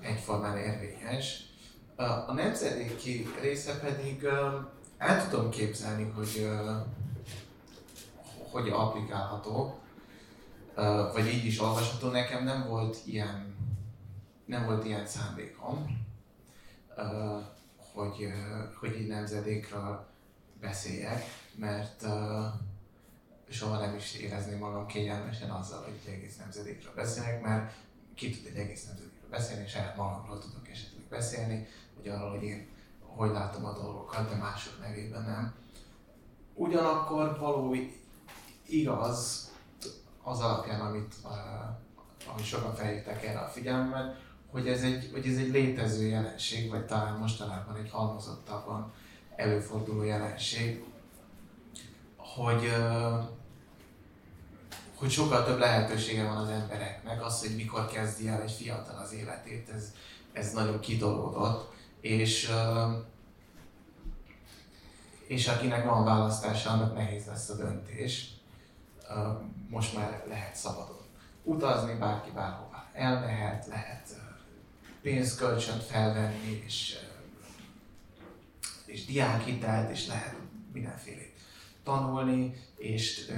egyformán 0.00 0.56
érvényes. 0.56 1.42
A 2.26 2.32
nemzedéki 2.32 3.26
része 3.40 3.78
pedig 3.78 4.24
el 4.98 5.28
tudom 5.28 5.50
képzelni, 5.50 6.04
hogy 6.04 6.50
hogy 8.50 8.68
applikálható, 8.68 9.78
vagy 11.12 11.26
így 11.26 11.44
is 11.44 11.60
olvasható. 11.60 12.10
Nekem 12.10 12.44
nem 12.44 12.66
volt 12.68 12.96
ilyen, 13.04 13.49
nem 14.50 14.64
volt 14.64 14.84
ilyen 14.84 15.06
szándékom, 15.06 16.06
hogy, 17.92 18.32
hogy 18.80 18.94
egy 18.94 19.06
nemzedékről 19.06 20.06
beszéljek, 20.60 21.24
mert 21.54 22.06
soha 23.48 23.80
nem 23.80 23.96
is 23.96 24.14
érezném 24.14 24.58
magam 24.58 24.86
kényelmesen 24.86 25.50
azzal, 25.50 25.82
hogy 25.84 25.98
egy 26.04 26.12
egész 26.12 26.36
nemzedékről 26.36 26.94
beszélek, 26.94 27.42
mert 27.42 27.72
ki 28.14 28.30
tud 28.30 28.46
egy 28.46 28.56
egész 28.56 28.86
nemzedékről 28.86 29.30
beszélni, 29.30 29.66
saját 29.66 29.96
magamról 29.96 30.38
tudok 30.38 30.68
esetleg 30.68 31.04
beszélni, 31.08 31.66
hogy 31.96 32.08
arról, 32.08 32.30
hogy 32.30 32.42
én 32.42 32.68
hogy 33.00 33.30
látom 33.30 33.64
a 33.64 33.72
dolgokat, 33.72 34.28
de 34.28 34.36
mások 34.36 34.80
nevében 34.80 35.22
nem. 35.22 35.54
Ugyanakkor 36.54 37.38
való 37.38 37.74
igaz 38.66 39.50
az 40.22 40.40
alapján, 40.40 40.80
amit, 40.80 41.14
uh, 41.24 41.30
amit 42.32 42.44
sokan 42.44 42.74
felhívták 42.74 43.24
erre 43.24 43.38
a 43.38 43.48
figyelmet, 43.48 44.29
hogy 44.50 44.68
ez, 44.68 44.82
egy, 44.82 45.10
hogy 45.12 45.26
ez 45.26 45.36
egy 45.36 45.50
létező 45.50 46.06
jelenség, 46.06 46.70
vagy 46.70 46.86
talán 46.86 47.18
mostanában 47.18 47.76
egy 47.76 47.90
halmozottabban 47.90 48.92
előforduló 49.36 50.02
jelenség, 50.02 50.84
hogy, 52.16 52.72
hogy 54.94 55.10
sokkal 55.10 55.44
több 55.44 55.58
lehetősége 55.58 56.24
van 56.24 56.36
az 56.36 56.48
embereknek, 56.48 57.24
az, 57.24 57.40
hogy 57.40 57.56
mikor 57.56 57.86
kezdi 57.86 58.28
el 58.28 58.42
egy 58.42 58.52
fiatal 58.52 58.98
az 58.98 59.12
életét, 59.12 59.68
ez, 59.68 59.92
ez 60.32 60.52
nagyon 60.52 60.80
kidolódott, 60.80 61.72
és, 62.00 62.50
és 65.26 65.48
akinek 65.48 65.84
van 65.84 66.04
választása, 66.04 66.70
annak 66.70 66.94
nehéz 66.94 67.26
lesz 67.26 67.48
a 67.48 67.56
döntés. 67.56 68.30
Most 69.68 69.96
már 69.96 70.24
lehet 70.28 70.56
szabadon 70.56 71.00
utazni, 71.42 71.94
bárki 71.94 72.30
bárhová 72.30 72.90
elmehet, 72.92 73.66
lehet 73.66 74.19
pénzkölcsönt 75.02 75.82
felvenni, 75.82 76.62
és, 76.66 76.98
és 78.86 79.04
diákhitelt, 79.04 79.90
és 79.90 80.06
lehet 80.06 80.36
mindenféle 80.72 81.22
tanulni, 81.84 82.54
és, 82.76 83.32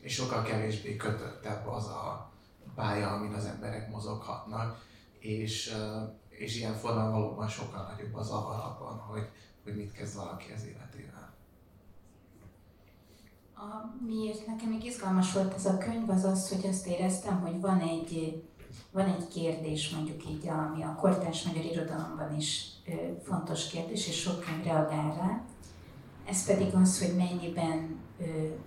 és 0.00 0.14
sokkal 0.14 0.42
kevésbé 0.42 0.96
kötöttebb 0.96 1.66
az 1.66 1.86
a 1.86 2.32
pálya, 2.74 3.08
amin 3.08 3.32
az 3.32 3.44
emberek 3.44 3.90
mozoghatnak, 3.90 4.84
és 5.18 5.74
és 6.42 6.56
ilyen 6.56 6.74
formán 6.74 7.12
valóban 7.12 7.48
sokkal 7.48 7.92
nagyobb 7.92 8.14
az 8.14 8.30
avar 8.30 8.54
abban, 8.54 8.98
hogy, 8.98 9.28
hogy 9.64 9.76
mit 9.76 9.92
kezd 9.92 10.16
valaki 10.16 10.52
az 10.52 10.64
életével. 10.64 11.32
A, 13.54 14.04
miért 14.06 14.46
nekem 14.46 14.68
még 14.68 14.84
izgalmas 14.84 15.32
volt 15.32 15.54
ez 15.54 15.66
a 15.66 15.78
könyv, 15.78 16.10
az 16.10 16.24
az, 16.24 16.48
hogy 16.48 16.66
azt 16.66 16.86
éreztem, 16.86 17.40
hogy 17.40 17.60
van 17.60 17.80
egy, 17.80 18.42
van 18.90 19.06
egy 19.06 19.28
kérdés, 19.28 19.90
mondjuk 19.90 20.28
így, 20.30 20.48
ami 20.48 20.82
a 20.82 20.98
kortárs 21.00 21.42
magyar 21.42 21.64
irodalomban 21.64 22.36
is 22.36 22.66
fontos 23.22 23.68
kérdés, 23.68 24.08
és 24.08 24.20
sok 24.20 24.40
könyv 24.40 24.64
reagál 24.64 25.14
rá. 25.14 25.42
Ez 26.24 26.46
pedig 26.46 26.74
az, 26.74 27.06
hogy 27.06 27.16
mennyiben 27.16 28.00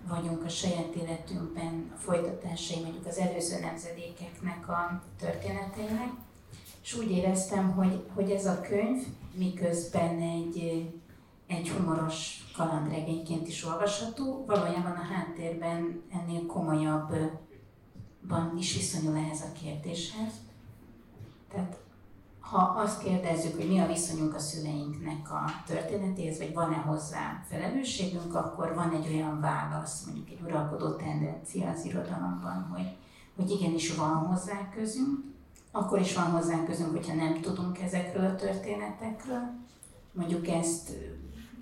vagyunk 0.08 0.44
a 0.44 0.50
saját 0.50 0.96
életünkben 0.96 1.92
a 1.96 1.98
folytatásai, 1.98 2.82
mondjuk 2.82 3.06
az 3.06 3.18
előző 3.18 3.60
nemzedékeknek 3.60 4.70
a 4.70 5.02
történeteinek, 5.20 6.12
és 6.84 6.98
úgy 6.98 7.12
éreztem, 7.12 7.72
hogy, 7.72 8.06
hogy 8.14 8.32
ez 8.32 8.46
a 8.46 8.62
könyv, 8.62 9.04
miközben 9.34 10.20
egy, 10.20 10.88
egy 11.48 11.70
humoros 11.70 12.46
kalandregényként 12.58 13.48
is 13.48 13.66
olvasható, 13.66 14.44
valójában 14.48 14.92
a 14.92 15.14
háttérben 15.14 16.02
ennél 16.12 16.46
komolyabban 18.28 18.58
is 18.58 18.74
viszonyul 18.74 19.18
ehhez 19.18 19.42
a 19.42 19.52
kérdéshez. 19.62 20.34
Tehát 21.52 21.80
ha 22.40 22.58
azt 22.58 23.04
kérdezzük, 23.04 23.56
hogy 23.56 23.68
mi 23.68 23.80
a 23.80 23.88
viszonyunk 23.88 24.36
a 24.36 24.40
szüleinknek 24.40 25.32
a 25.32 25.46
történetéhez, 25.66 26.38
vagy 26.38 26.54
van-e 26.54 26.76
hozzá 26.76 27.44
felelősségünk, 27.50 28.36
akkor 28.36 28.74
van 28.76 28.92
egy 28.92 29.14
olyan 29.14 29.40
válasz, 29.40 30.04
mondjuk 30.06 30.30
egy 30.30 30.42
uralkodó 30.46 30.96
tendencia 30.96 31.70
az 31.70 31.86
irodalomban, 31.86 32.68
hogy, 32.74 32.96
hogy 33.36 33.50
igenis 33.50 33.96
van 33.96 34.16
hozzá 34.16 34.70
közünk, 34.70 35.20
akkor 35.72 36.00
is 36.00 36.16
van 36.16 36.32
hozzá 36.32 36.64
közünk, 36.64 36.92
hogyha 36.92 37.14
nem 37.14 37.42
tudunk 37.42 37.80
ezekről 37.80 38.26
a 38.26 38.36
történetekről. 38.36 39.44
Mondjuk 40.12 40.48
ezt 40.48 40.92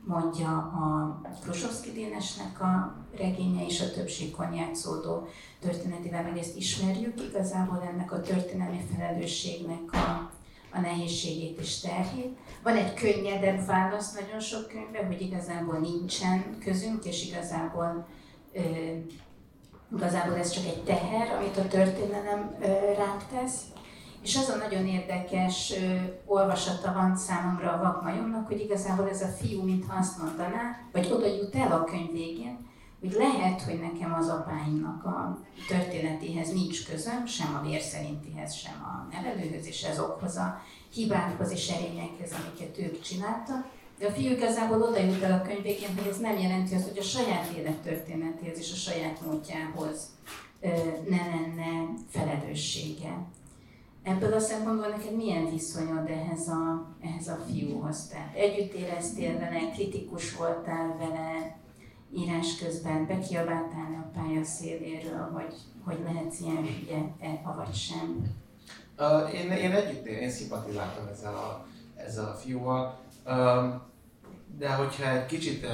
mondja 0.05 0.57
a 0.57 1.21
Krusovszki 1.41 1.91
Dénesnek 1.91 2.61
a 2.61 2.95
regénye 3.17 3.65
és 3.65 3.81
a 3.81 3.91
többségkon 3.91 4.53
játszódó 4.53 5.27
történetével, 5.59 6.23
meg 6.23 6.37
ezt 6.37 6.57
ismerjük, 6.57 7.21
igazából 7.21 7.81
ennek 7.91 8.11
a 8.11 8.21
történelmi 8.21 8.81
felelősségnek 8.95 9.91
a, 9.91 10.31
a 10.73 10.79
nehézségét 10.79 11.59
és 11.59 11.79
terhét. 11.79 12.37
Van 12.63 12.75
egy 12.75 12.93
könnyedebb 12.93 13.65
válasz 13.65 14.13
nagyon 14.13 14.39
sok 14.39 14.67
könyvben, 14.67 15.05
hogy 15.05 15.21
igazából 15.21 15.77
nincsen 15.77 16.57
közünk, 16.59 17.05
és 17.05 17.27
igazából 17.27 18.07
ö, 18.53 18.61
igazából 19.95 20.37
ez 20.37 20.49
csak 20.49 20.65
egy 20.65 20.83
teher, 20.83 21.31
amit 21.31 21.57
a 21.57 21.67
történelem 21.67 22.55
ö, 22.61 22.65
ránk 22.97 23.23
tesz. 23.31 23.61
És 24.23 24.35
az 24.35 24.49
a 24.49 24.55
nagyon 24.55 24.87
érdekes 24.87 25.73
olvasata 26.25 26.93
van 26.93 27.17
számomra 27.17 27.71
a 27.71 27.83
vakmajomnak, 27.83 28.47
hogy 28.47 28.59
igazából 28.59 29.09
ez 29.09 29.21
a 29.21 29.27
fiú, 29.27 29.61
mintha 29.61 29.97
azt 29.97 30.17
mondaná, 30.17 30.79
vagy 30.91 31.11
oda 31.11 31.27
jut 31.27 31.55
el 31.55 31.71
a 31.71 31.83
könyv 31.83 32.11
végén, 32.11 32.71
hogy 32.99 33.11
lehet, 33.11 33.61
hogy 33.61 33.79
nekem 33.79 34.13
az 34.13 34.27
apáimnak 34.27 35.05
a 35.05 35.39
történetéhez 35.67 36.51
nincs 36.51 36.89
közöm, 36.89 37.25
sem 37.25 37.55
a 37.55 37.67
vérszerintihez, 37.67 38.53
sem 38.53 38.73
a 38.83 39.15
nevelőhöz 39.15 39.67
és 39.67 39.83
ezokhoz 39.83 40.35
a 40.35 40.61
hibákhoz 40.93 41.51
és 41.51 41.69
erényekhez, 41.69 42.31
amiket 42.31 42.77
ők 42.77 43.01
csináltak. 43.01 43.65
De 43.99 44.07
a 44.07 44.11
fiú 44.11 44.31
igazából 44.31 44.81
oda 44.81 44.99
jut 44.99 45.21
el 45.21 45.39
a 45.39 45.41
könyv 45.41 45.61
végén, 45.61 45.97
hogy 45.97 46.07
ez 46.07 46.17
nem 46.17 46.37
jelenti 46.37 46.75
azt, 46.75 46.87
hogy 46.87 46.97
a 46.97 47.03
saját 47.03 47.51
élettörténetéhez 47.57 48.57
és 48.57 48.71
a 48.71 48.75
saját 48.75 49.21
módjához 49.25 49.97
ne 51.09 51.17
lenne 51.17 51.93
felelőssége. 52.09 53.25
Ebből 54.03 54.33
a 54.33 54.39
szempontból 54.39 54.87
neked 54.87 55.15
milyen 55.15 55.49
viszonyod 55.49 56.09
ehhez 56.09 56.47
a, 56.47 56.95
ehhez 57.01 57.27
a 57.27 57.37
fiúhoz? 57.47 58.07
Tehát 58.07 58.35
együtt 58.35 58.73
éreztél 58.73 59.39
vele, 59.39 59.71
kritikus 59.73 60.35
voltál 60.35 60.97
vele, 60.97 61.57
írás 62.15 62.57
közben 62.57 63.07
bekiabáltál 63.07 64.03
a 64.03 64.19
pálya 64.19 64.43
széléről, 64.43 65.29
hogy, 65.33 65.53
hogy 65.85 65.99
lehetsz 66.03 66.39
ilyen 66.39 66.65
hülye, 66.65 67.15
vagy 67.55 67.73
sem? 67.73 68.35
Uh, 68.97 69.33
én, 69.33 69.51
én 69.51 69.71
együtt 69.71 70.05
én 70.05 70.29
szimpatizáltam 70.29 71.07
ezzel 71.07 71.35
a, 71.35 71.65
ezzel 71.95 72.25
a 72.25 72.33
fiúval, 72.33 72.99
uh, 73.25 73.73
de 74.57 74.73
hogyha 74.73 75.09
egy 75.09 75.25
kicsit 75.25 75.65
uh, 75.65 75.71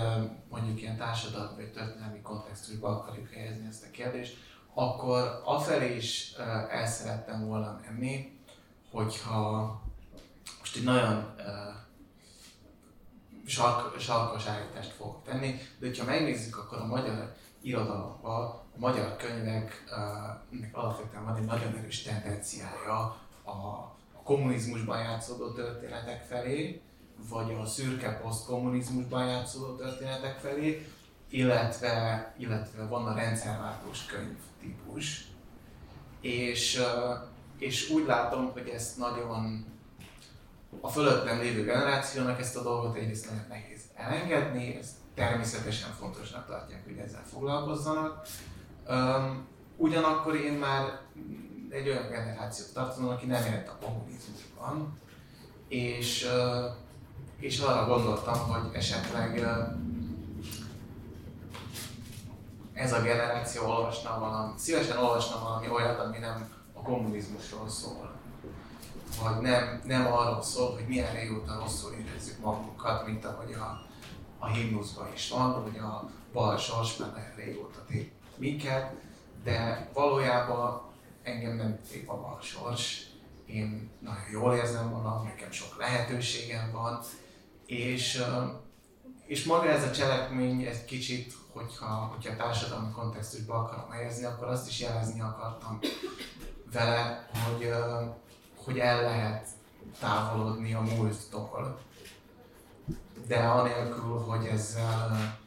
mondjuk 0.50 0.82
ilyen 0.82 0.98
társadalmi 0.98 1.56
vagy 1.56 1.72
történelmi 1.72 2.22
kontextusba 2.22 2.88
akarjuk 2.88 3.30
helyezni 3.30 3.68
ezt 3.68 3.84
a 3.84 3.92
kérdést, 3.92 4.38
akkor 4.74 5.42
afelé 5.46 5.96
is 5.96 6.34
el 6.70 6.88
szerettem 6.88 7.48
volna 7.48 7.80
menni, 7.86 8.40
hogyha 8.92 9.82
most 10.60 10.76
egy 10.76 10.84
nagyon 10.84 11.36
sark, 13.46 14.00
sarkos 14.00 14.46
állítást 14.48 14.92
fogok 14.92 15.24
tenni, 15.24 15.56
de 15.80 15.90
ha 15.98 16.06
megnézzük, 16.06 16.58
akkor 16.58 16.78
a 16.78 16.86
magyar 16.86 17.36
irodalomban, 17.62 18.42
a 18.42 18.64
magyar 18.76 19.16
könyveknek 19.16 19.84
alapvetően 20.72 21.26
van 21.26 21.36
egy 21.36 21.46
nagyon 21.46 21.76
erős 21.78 22.02
tendenciája 22.02 23.18
a, 23.44 23.50
a 24.14 24.22
kommunizmusban 24.24 25.00
játszódó 25.00 25.52
történetek 25.52 26.26
felé, 26.26 26.82
vagy 27.30 27.54
a 27.62 27.66
szürke 27.66 28.20
posztkommunizmusban 28.22 29.28
játszódó 29.28 29.76
történetek 29.76 30.40
felé, 30.40 30.88
illetve, 31.30 32.34
illetve 32.38 32.86
van 32.86 33.08
a 33.08 33.16
rendszerváltós 33.16 34.06
könyv 34.06 34.38
típus. 34.62 35.28
És, 36.22 36.82
és 37.58 37.90
úgy 37.90 38.06
látom, 38.06 38.52
hogy 38.52 38.68
ezt 38.68 38.98
nagyon 38.98 39.66
a 40.82 40.90
fölöttem 40.90 41.40
lévő 41.40 41.64
generációnak 41.64 42.40
ezt 42.40 42.56
a 42.56 42.64
dolgot 42.64 42.96
egyrészt 42.96 43.30
nagyon 43.30 43.46
nehéz 43.50 43.82
elengedni, 43.96 44.76
ezt 44.76 44.92
természetesen 45.16 45.92
fontosnak 45.92 46.48
tartják, 46.48 46.84
hogy 46.84 46.98
ezzel 46.98 47.24
foglalkozzanak. 47.32 48.28
Ugyanakkor 49.76 50.36
én 50.36 50.54
már 50.54 51.00
egy 51.70 51.88
olyan 51.88 52.10
generációt 52.10 52.74
tartozom, 52.74 53.10
aki 53.10 53.26
nem 53.26 53.44
élt 53.46 53.68
a 53.68 53.86
kommunizmusban, 53.86 55.00
és, 55.68 56.28
és 57.40 57.60
arra 57.60 57.86
gondoltam, 57.86 58.40
hogy 58.40 58.74
esetleg 58.74 59.48
ez 62.80 62.94
a 62.94 63.02
generáció 63.02 63.68
olvasna 63.68 64.20
valami, 64.20 64.54
szívesen 64.58 64.98
olvasna 64.98 65.40
valami 65.44 65.70
olyat, 65.70 66.00
ami 66.00 66.18
nem 66.18 66.50
a 66.74 66.82
kommunizmusról 66.82 67.70
szól. 67.70 68.12
Vagy 69.24 69.42
nem, 69.42 69.82
nem 69.86 70.14
arról 70.14 70.42
szól, 70.42 70.74
hogy 70.74 70.88
milyen 70.88 71.14
régóta 71.14 71.60
rosszul 71.60 71.94
érezzük 71.94 72.40
magunkat, 72.40 73.06
mint 73.06 73.26
ahogy 73.26 73.54
a, 73.54 73.82
a 74.38 74.48
himnuszban 74.48 75.14
is 75.14 75.30
van, 75.30 75.52
hogy 75.52 75.78
a 75.78 76.10
bal 76.34 76.58
sors 76.58 76.98
már 76.98 77.34
régóta 77.36 77.86
tép 77.88 78.12
minket, 78.36 78.94
de 79.44 79.90
valójában 79.94 80.82
engem 81.24 81.56
nem 81.56 81.80
tép 81.92 82.10
a 82.10 82.16
bal 82.16 82.40
sors, 82.42 83.08
én 83.46 83.90
nagyon 84.00 84.30
jól 84.32 84.56
érzem 84.56 84.90
magam, 84.90 85.24
nekem 85.24 85.52
sok 85.52 85.78
lehetőségem 85.78 86.72
van, 86.72 87.00
és, 87.66 88.24
és 89.26 89.44
maga 89.44 89.70
ez 89.70 89.84
a 89.84 89.92
cselekmény 89.92 90.62
egy 90.62 90.86
kicsit, 90.86 91.34
hogyha, 91.60 92.12
hogyha 92.14 92.36
társadalmi 92.36 92.92
kontextusba 92.92 93.56
akarom 93.56 93.90
helyezni, 93.90 94.26
akkor 94.26 94.48
azt 94.48 94.68
is 94.68 94.80
jelezni 94.80 95.22
akartam 95.22 95.80
vele, 96.74 97.30
hogy, 97.46 97.74
hogy 98.64 98.80
el 98.80 99.02
lehet 99.02 99.48
távolodni 100.00 100.74
a 100.74 100.82
múlttól, 100.82 101.80
de 103.28 103.38
anélkül, 103.38 104.18
hogy 104.18 104.46
ezzel 104.46 105.38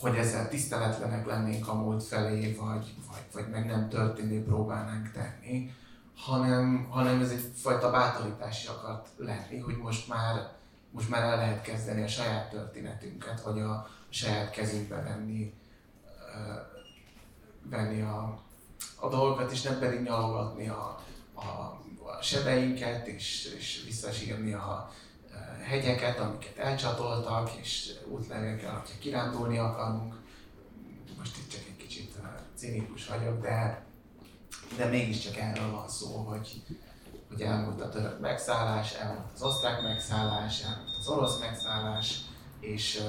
hogy 0.00 0.16
ezzel 0.16 0.48
tiszteletlenek 0.48 1.26
lennénk 1.26 1.68
a 1.68 1.74
múlt 1.74 2.02
felé, 2.02 2.54
vagy, 2.54 2.94
vagy, 3.10 3.22
vagy 3.32 3.48
meg 3.50 3.66
nem 3.66 3.88
történni 3.88 4.38
próbálnánk 4.38 5.10
tenni, 5.12 5.74
hanem, 6.16 6.86
hanem 6.90 7.20
ez 7.20 7.30
egyfajta 7.30 7.90
bátorítás 7.90 8.66
akart 8.66 9.08
lenni, 9.16 9.58
hogy 9.58 9.76
most 9.76 10.08
már, 10.08 10.52
most 10.90 11.08
már 11.08 11.22
el 11.22 11.36
lehet 11.36 11.62
kezdeni 11.62 12.02
a 12.02 12.08
saját 12.08 12.50
történetünket, 12.50 13.42
vagy 13.42 13.60
a, 13.60 13.86
saját 14.12 14.50
kezünkbe 14.50 15.02
venni, 15.02 15.54
venni 17.62 18.02
a, 18.02 18.42
a 18.96 19.08
dolgokat, 19.08 19.52
és 19.52 19.62
nem 19.62 19.78
pedig 19.78 20.00
nyalogatni 20.00 20.68
a, 20.68 21.02
a, 21.34 21.40
a 21.40 22.22
sebeinket, 22.22 23.06
és, 23.06 23.54
és 23.58 23.82
visszasírni 23.84 24.52
a 24.52 24.90
hegyeket, 25.62 26.18
amiket 26.18 26.56
elcsatoltak, 26.56 27.50
és 27.60 27.92
útlevélkel, 28.08 28.72
hogyha 28.72 28.98
kirándulni 28.98 29.58
akarunk. 29.58 30.14
Most 31.18 31.36
itt 31.36 31.50
csak 31.50 31.60
egy 31.68 31.76
kicsit 31.76 32.16
cinikus 32.54 33.06
vagyok, 33.06 33.40
de, 33.40 33.84
de 34.76 34.84
mégiscsak 34.84 35.36
erről 35.36 35.70
van 35.70 35.88
szó, 35.88 36.16
hogy, 36.16 36.62
hogy 37.28 37.40
elmúlt 37.40 37.80
a 37.80 37.88
török 37.88 38.20
megszállás, 38.20 38.94
elmúlt 38.94 39.32
az 39.34 39.42
osztrák 39.42 39.82
megszállás, 39.82 40.62
elmúlt 40.62 40.96
az 40.98 41.08
orosz 41.08 41.38
megszállás, 41.38 42.20
és, 42.60 43.02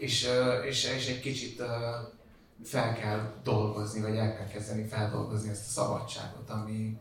és, 0.00 0.28
és, 0.66 0.84
és 0.84 1.08
egy 1.08 1.20
kicsit 1.20 1.62
fel 2.64 2.94
kell 2.94 3.32
dolgozni, 3.42 4.00
vagy 4.00 4.16
el 4.16 4.36
kell 4.36 4.46
kezdeni 4.46 4.88
feldolgozni 4.88 5.50
ezt 5.50 5.66
a 5.66 5.70
szabadságot, 5.70 6.50
ami, 6.50 6.98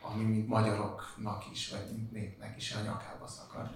ami 0.00 0.24
mint 0.24 0.48
magyaroknak 0.48 1.50
is, 1.52 1.70
vagy 1.70 1.86
mint 1.92 2.12
népnek 2.12 2.56
is 2.56 2.72
a 2.72 2.80
nyakába 2.80 3.26
szakad. 3.26 3.70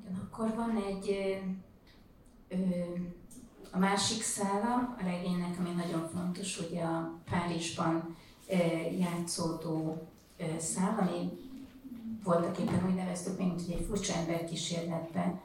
Ugyanakkor 0.00 0.54
van 0.54 0.82
egy 0.86 1.10
ö, 2.48 2.56
a 3.70 3.78
másik 3.78 4.22
szála 4.22 4.74
a 4.98 5.02
regénynek, 5.04 5.58
ami 5.58 5.70
nagyon 5.70 6.08
fontos, 6.08 6.60
ugye 6.60 6.82
a 6.82 7.20
Párizsban 7.30 8.16
ö, 8.48 8.56
játszódó 8.98 10.08
ö, 10.38 10.44
szál, 10.58 10.98
ami 10.98 11.30
voltak 12.24 12.58
éppen 12.58 12.86
úgy 12.88 12.94
neveztük, 12.94 13.38
mint 13.38 13.60
egy 13.68 13.84
furcsa 13.88 14.14
ember 14.14 14.44
kísérletben 14.44 15.40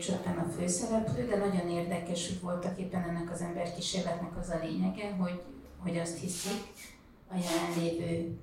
csöppen 0.00 0.38
a 0.38 0.48
főszereplő, 0.56 1.26
de 1.26 1.36
nagyon 1.36 1.68
érdekes, 1.68 2.28
hogy 2.28 2.40
voltak 2.40 2.78
éppen 2.78 3.02
ennek 3.02 3.30
az 3.30 3.40
emberkísérletnek 3.40 4.38
az 4.38 4.48
a 4.48 4.60
lényege, 4.62 5.10
hogy, 5.10 5.42
hogy 5.78 5.96
azt 5.96 6.18
hiszik 6.18 6.72
a 7.30 7.34
jelenlévő 7.36 8.38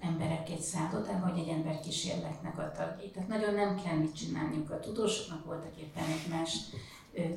emberek 0.00 0.50
egy 0.50 0.60
szállodában, 0.60 1.30
hogy 1.30 1.38
egy 1.38 1.48
emberkísérletnek 1.48 2.58
a 2.58 2.72
tagjai. 2.76 3.10
Tehát 3.10 3.28
nagyon 3.28 3.54
nem 3.54 3.80
kell 3.84 3.96
mit 3.96 4.16
csinálniuk 4.16 4.70
a 4.70 4.80
tudósoknak, 4.80 5.44
voltak 5.44 5.76
éppen 5.80 6.04
egymást 6.04 6.74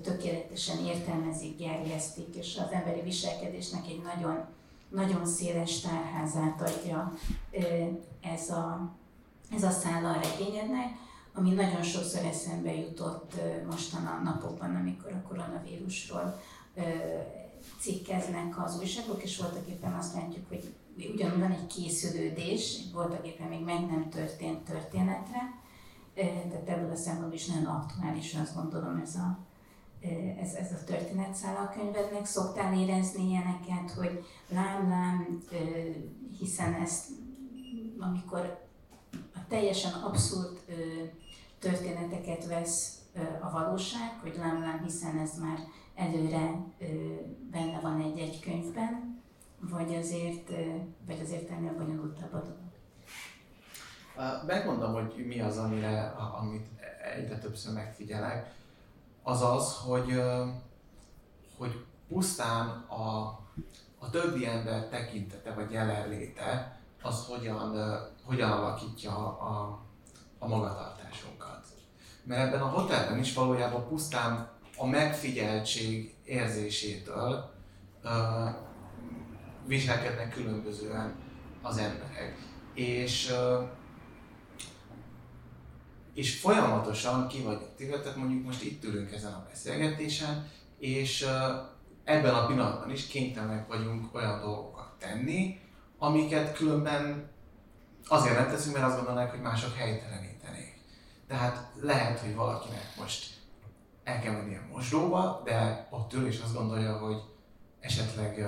tökéletesen 0.02 0.86
értelmezik, 0.86 1.58
gerjesztik, 1.58 2.36
és 2.36 2.60
az 2.65 2.72
emberi 2.72 3.02
viselkedésnek 3.02 3.88
egy 3.88 4.02
nagyon 4.04 4.45
nagyon 4.89 5.26
széles 5.26 5.80
tárházát 5.80 6.62
adja 6.62 7.13
ez 8.22 8.50
a, 8.50 8.91
ez 9.52 9.64
a 9.64 9.70
szála 9.70 10.10
a 10.10 10.20
regényednek, 10.22 10.88
ami 11.34 11.50
nagyon 11.50 11.84
sokszor 11.84 12.26
eszembe 12.26 12.76
jutott 12.76 13.34
mostan 13.70 14.06
a 14.06 14.22
napokban, 14.24 14.76
amikor 14.76 15.12
a 15.12 15.28
koronavírusról 15.28 16.40
cikkeznek 17.80 18.64
az 18.64 18.80
újságok, 18.80 19.24
és 19.24 19.38
voltak 19.38 19.68
éppen 19.68 19.94
azt 19.94 20.14
látjuk, 20.14 20.48
hogy 20.48 20.74
ugyan 21.14 21.40
van 21.40 21.52
egy 21.52 21.68
készülődés, 21.68 22.80
voltak 22.94 23.28
éppen 23.28 23.48
még 23.48 23.64
meg 23.64 23.86
nem 23.86 24.10
történt 24.10 24.60
történetre, 24.60 25.58
de 26.16 26.64
ebből 26.66 26.92
a 26.92 26.96
szempontból 26.96 27.34
is 27.34 27.46
nagyon 27.46 27.66
aktuális, 27.66 28.34
azt 28.34 28.56
gondolom 28.56 29.02
ez 29.04 29.16
a, 29.16 29.40
ez, 30.42 30.54
ez 30.54 30.72
a 30.72 30.84
történetszál 30.84 31.56
a 31.56 31.74
könyvednek. 31.78 32.26
Szoktál 32.26 32.78
érezni 32.80 33.30
ilyeneket, 33.30 33.92
hogy 33.98 34.26
lám-lám, 34.50 35.44
hiszen 36.40 36.74
ezt, 36.74 37.06
amikor 38.00 38.69
teljesen 39.50 39.92
abszurd 39.92 40.60
történeteket 41.60 42.46
vesz 42.46 42.98
a 43.42 43.52
valóság, 43.52 44.20
hogy 44.22 44.36
lám-lám, 44.38 44.84
hiszen 44.84 45.18
ez 45.18 45.40
már 45.40 45.58
előre 45.96 46.66
benne 47.52 47.80
van 47.82 48.02
egy-egy 48.02 48.40
könyvben, 48.40 49.22
vagy 49.60 49.96
azért, 49.96 50.50
vagy 51.08 51.20
azért 51.22 51.50
ennél 51.50 51.74
bonyolultabb 51.74 52.34
a 52.34 52.40
dolog? 52.40 52.68
Megmondom, 54.46 54.94
hogy 54.94 55.26
mi 55.28 55.42
az, 55.42 55.58
amire, 55.58 56.02
amit 56.40 56.68
egyre 57.18 57.38
többször 57.38 57.74
megfigyelek. 57.74 58.54
Az 59.24 59.42
az, 59.42 59.76
hogy, 59.76 60.22
hogy 61.58 61.86
pusztán 62.08 62.68
a, 62.88 63.40
a 64.00 64.10
többi 64.12 64.46
ember 64.46 64.88
tekintete 64.88 65.54
vagy 65.54 65.72
jelenléte 65.72 66.79
az 67.02 67.26
hogyan, 67.26 67.78
hogyan 68.24 68.52
alakítja 68.52 69.16
a, 69.38 69.80
a 70.40 70.48
magatartásunkat. 70.48 71.66
Mert 72.24 72.48
ebben 72.48 72.62
a 72.62 72.68
hotelben 72.68 73.20
is 73.20 73.34
valójában 73.34 73.88
pusztán 73.88 74.50
a 74.78 74.86
megfigyeltség 74.86 76.16
érzésétől 76.24 77.52
uh, 78.04 78.12
viselkednek 79.66 80.34
különbözően 80.34 81.16
az 81.62 81.78
emberek. 81.78 82.38
És, 82.74 83.32
uh, 83.32 83.68
és 86.14 86.40
folyamatosan 86.40 87.28
ki 87.28 87.42
vagyok 87.42 88.02
tehát 88.02 88.16
mondjuk 88.16 88.46
most 88.46 88.64
itt 88.64 88.84
ülünk 88.84 89.12
ezen 89.12 89.34
a 89.34 89.46
beszélgetésen, 89.50 90.48
és 90.78 91.22
uh, 91.22 91.30
ebben 92.04 92.34
a 92.34 92.46
pillanatban 92.46 92.92
is 92.92 93.08
kénytelenek 93.08 93.68
vagyunk 93.68 94.16
olyan 94.16 94.40
dolgokat 94.40 94.96
tenni, 95.00 95.60
amiket 96.00 96.54
különben 96.54 97.30
azért 98.08 98.36
nem 98.36 98.50
teszünk, 98.50 98.76
mert 98.76 98.88
azt 98.88 98.96
gondolnák, 98.96 99.30
hogy 99.30 99.42
mások 99.42 99.76
helytelenítenék. 99.76 100.80
Tehát 101.28 101.72
lehet, 101.82 102.20
hogy 102.20 102.36
valakinek 102.36 102.86
most 102.98 103.38
el 104.04 104.20
kell 104.20 104.34
menni 104.34 104.56
a 104.56 104.68
mosdóba, 104.72 105.42
de 105.46 105.88
ott 105.90 106.14
ül 106.14 106.28
és 106.28 106.40
azt 106.40 106.54
gondolja, 106.54 106.98
hogy 106.98 107.18
esetleg 107.80 108.46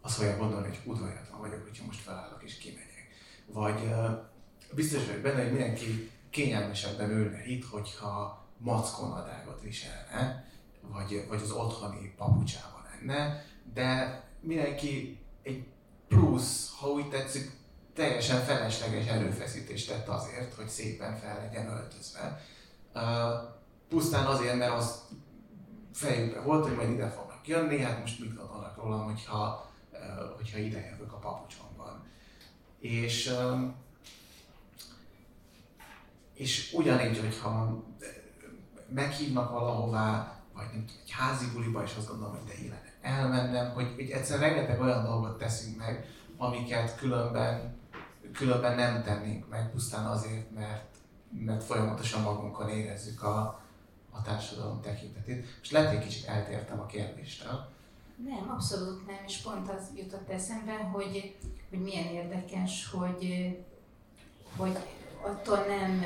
azt 0.00 0.14
fogja 0.14 0.36
gondolni, 0.36 0.66
hogy 0.66 0.80
udvariatlan 0.84 1.40
vagyok, 1.40 1.62
hogyha 1.62 1.86
most 1.86 2.00
felállok 2.00 2.42
és 2.42 2.58
kimegyek. 2.58 3.08
Vagy 3.46 3.94
biztos 4.74 5.06
vagyok 5.06 5.22
benne, 5.22 5.42
hogy 5.42 5.52
mindenki 5.52 6.10
kényelmesebben 6.30 7.10
ülne 7.10 7.46
itt, 7.46 7.64
hogyha 7.64 8.46
mackonadágot 8.58 9.62
viselne, 9.62 10.48
vagy, 10.80 11.24
vagy 11.28 11.40
az 11.42 11.50
otthoni 11.50 12.14
papucsában 12.16 12.82
lenne, 12.90 13.44
de 13.74 14.22
mindenki 14.40 15.20
egy 15.42 15.66
plusz, 16.08 16.74
ha 16.78 16.88
úgy 16.88 17.08
tetszik, 17.08 17.50
teljesen 17.94 18.40
felesleges 18.40 19.06
erőfeszítést 19.06 19.88
tett 19.88 20.08
azért, 20.08 20.54
hogy 20.54 20.68
szépen 20.68 21.16
fel 21.16 21.38
legyen 21.38 21.68
öltözve. 21.68 22.44
Uh, 22.94 23.02
pusztán 23.88 24.26
azért, 24.26 24.56
mert 24.56 24.72
az 24.72 25.02
fejükben 25.92 26.44
volt, 26.44 26.66
hogy 26.66 26.76
majd 26.76 26.90
ide 26.90 27.08
fognak 27.08 27.48
jönni, 27.48 27.80
hát 27.80 28.00
most 28.00 28.20
mit 28.20 28.36
gondolnak 28.36 28.76
rólam, 28.76 29.04
hogyha, 29.04 29.70
hogyha 30.36 30.58
ide 30.58 30.88
jövök 30.90 31.12
a 31.12 31.16
papucsomban. 31.16 32.06
És, 32.80 33.34
és 36.34 36.72
ugyanígy, 36.72 37.18
hogyha 37.18 37.82
meghívnak 38.88 39.50
valahová, 39.50 40.40
vagy 40.54 40.66
nem 40.72 40.84
tudom, 40.86 41.02
egy 41.02 41.10
házi 41.10 41.50
buliba, 41.52 41.82
és 41.82 41.94
azt 41.96 42.08
gondolom, 42.08 42.34
hogy 42.36 42.44
de 42.44 42.62
illene 42.62 42.87
elmennem, 43.00 43.72
hogy, 43.72 43.92
hogy 43.94 44.10
egyszer 44.10 44.38
rengeteg 44.38 44.80
olyan 44.80 45.04
dolgot 45.04 45.38
teszünk 45.38 45.78
meg, 45.78 46.06
amiket 46.36 46.96
különben, 46.96 47.76
különben 48.32 48.76
nem 48.76 49.02
tennénk 49.02 49.48
meg, 49.48 49.70
pusztán 49.70 50.06
azért, 50.06 50.54
mert, 50.54 50.96
mert 51.30 51.64
folyamatosan 51.64 52.22
magunkon 52.22 52.68
érezzük 52.68 53.22
a, 53.22 53.62
a 54.10 54.22
társadalom 54.22 54.80
tekintetét. 54.80 55.46
És 55.62 55.70
lehet, 55.70 55.88
hogy 55.88 56.06
kicsit 56.06 56.26
eltértem 56.26 56.80
a 56.80 56.86
kérdéstől. 56.86 57.76
Nem, 58.24 58.50
abszolút 58.50 59.06
nem, 59.06 59.16
és 59.26 59.36
pont 59.36 59.70
az 59.70 59.90
jutott 59.96 60.28
eszembe, 60.28 60.72
hogy, 60.72 61.36
hogy 61.70 61.80
milyen 61.80 62.06
érdekes, 62.06 62.90
hogy, 62.90 63.56
hogy 64.56 64.76
attól 65.22 65.58
nem 65.68 66.04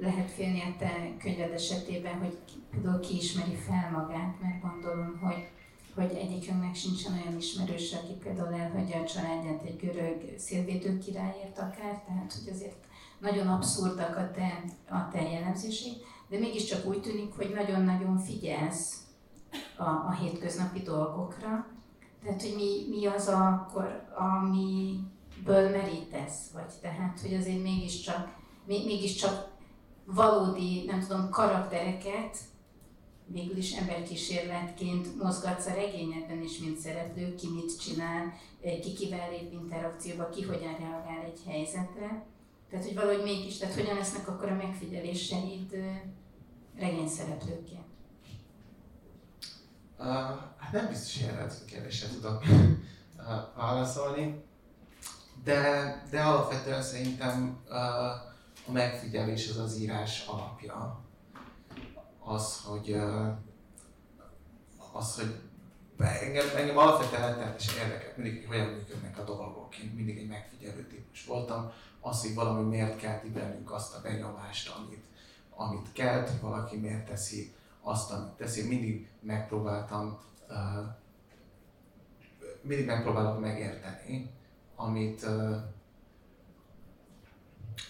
lehet 0.00 0.30
félni 0.30 0.60
a 0.60 0.74
te 0.78 0.92
könyved 1.18 1.52
esetében, 1.52 2.18
hogy 2.18 2.38
például 2.70 3.00
ki 3.00 3.16
ismeri 3.16 3.54
fel 3.54 3.90
magát, 3.90 4.40
mert 4.40 4.60
gondolom, 4.62 5.18
hogy, 5.18 5.48
hogy 5.94 6.12
egyikünknek 6.12 6.74
sincsen 6.74 7.12
olyan 7.12 7.36
ismerős, 7.36 7.92
aki 7.92 8.12
például 8.12 8.54
elhagyja 8.54 9.00
a 9.00 9.04
családját 9.04 9.62
egy 9.62 9.76
görög 9.76 10.34
szélvédő 10.38 10.98
királyért 10.98 11.58
akár, 11.58 12.02
tehát 12.06 12.32
hogy 12.32 12.52
azért 12.52 12.84
nagyon 13.18 13.46
abszurdak 13.46 14.16
a 14.16 14.30
te, 14.30 14.64
a 14.90 15.08
te 15.08 15.22
jellemzését 15.22 16.04
de 16.32 16.38
mégiscsak 16.38 16.86
úgy 16.86 17.00
tűnik, 17.00 17.32
hogy 17.36 17.52
nagyon-nagyon 17.54 18.18
figyelsz 18.18 18.96
a, 19.76 19.82
a 19.82 20.16
hétköznapi 20.20 20.80
dolgokra. 20.80 21.66
Tehát, 22.22 22.42
hogy 22.42 22.54
mi, 22.56 22.96
mi 22.96 23.06
az 23.06 23.28
akkor, 23.28 24.04
amiből 24.14 25.70
merítesz, 25.70 26.50
vagy 26.52 26.72
tehát, 26.80 27.20
hogy 27.20 27.34
azért 27.34 27.62
mégiscsak, 27.62 28.34
mégiscsak 28.66 29.50
valódi, 30.04 30.84
nem 30.86 31.00
tudom, 31.00 31.30
karaktereket 31.30 32.38
végül 33.32 33.56
is 33.56 33.72
emberkísérletként 33.72 35.22
mozgatsz 35.22 35.66
a 35.66 35.74
regényedben 35.74 36.42
is, 36.42 36.58
mint 36.58 36.78
szereplő, 36.78 37.34
ki 37.34 37.48
mit 37.54 37.80
csinál, 37.80 38.32
ki 38.60 38.92
kivel 38.92 39.30
lép 39.30 39.52
interakcióba, 39.52 40.28
ki 40.28 40.42
hogyan 40.42 40.76
reagál 40.78 41.24
egy 41.24 41.40
helyzetre. 41.46 42.24
Tehát, 42.70 42.84
hogy 42.84 42.94
valahogy 42.94 43.22
mégis, 43.22 43.56
tehát 43.56 43.74
hogyan 43.74 43.96
lesznek 43.96 44.28
akkor 44.28 44.48
a 44.48 44.54
megfigyeléseid 44.54 45.76
regényszereplőként? 46.78 47.90
Uh, 49.98 50.06
hát 50.56 50.72
nem 50.72 50.88
biztos, 50.88 51.20
hogy 51.20 51.28
erre 51.28 51.42
a 51.42 51.64
kérdésre 51.66 52.08
tudok 52.08 52.42
uh, 52.42 53.24
válaszolni, 53.56 54.44
de, 55.44 55.62
de 56.10 56.22
alapvetően 56.22 56.82
szerintem 56.82 57.58
uh, 57.68 57.74
a 58.66 58.72
megfigyelés 58.72 59.48
az 59.48 59.58
az 59.58 59.78
írás 59.78 60.26
alapja. 60.26 61.01
Az, 62.24 62.62
hogy, 62.64 62.96
az, 64.92 65.14
hogy 65.14 65.40
engem, 65.98 66.46
engem 66.56 66.78
alapvetően 66.78 67.28
rettenetesen 67.28 67.86
érdekel 67.86 68.12
mindig, 68.16 68.46
hogy 68.46 68.46
hogyan 68.46 68.72
működnek 68.72 69.18
a 69.18 69.24
dolgok. 69.24 69.78
Én 69.78 69.92
mindig 69.96 70.18
egy 70.18 70.28
megfigyelő 70.28 70.86
típus 70.86 71.24
voltam. 71.24 71.72
Az, 72.00 72.20
hogy 72.20 72.34
valami 72.34 72.68
miért 72.68 72.96
kelti 72.96 73.28
bennünk 73.28 73.72
azt 73.72 73.94
a 73.94 74.00
benyomást, 74.00 74.74
amit, 74.76 75.04
amit 75.50 75.92
kelt, 75.92 76.40
valaki 76.40 76.76
miért 76.76 77.06
teszi 77.06 77.54
azt, 77.80 78.10
amit 78.10 78.32
teszi. 78.32 78.68
Mindig 78.68 79.08
megpróbáltam, 79.20 80.18
uh, 80.48 80.86
mindig 82.60 82.86
megpróbálok 82.86 83.40
megérteni, 83.40 84.30
amit, 84.76 85.22
uh, 85.22 85.56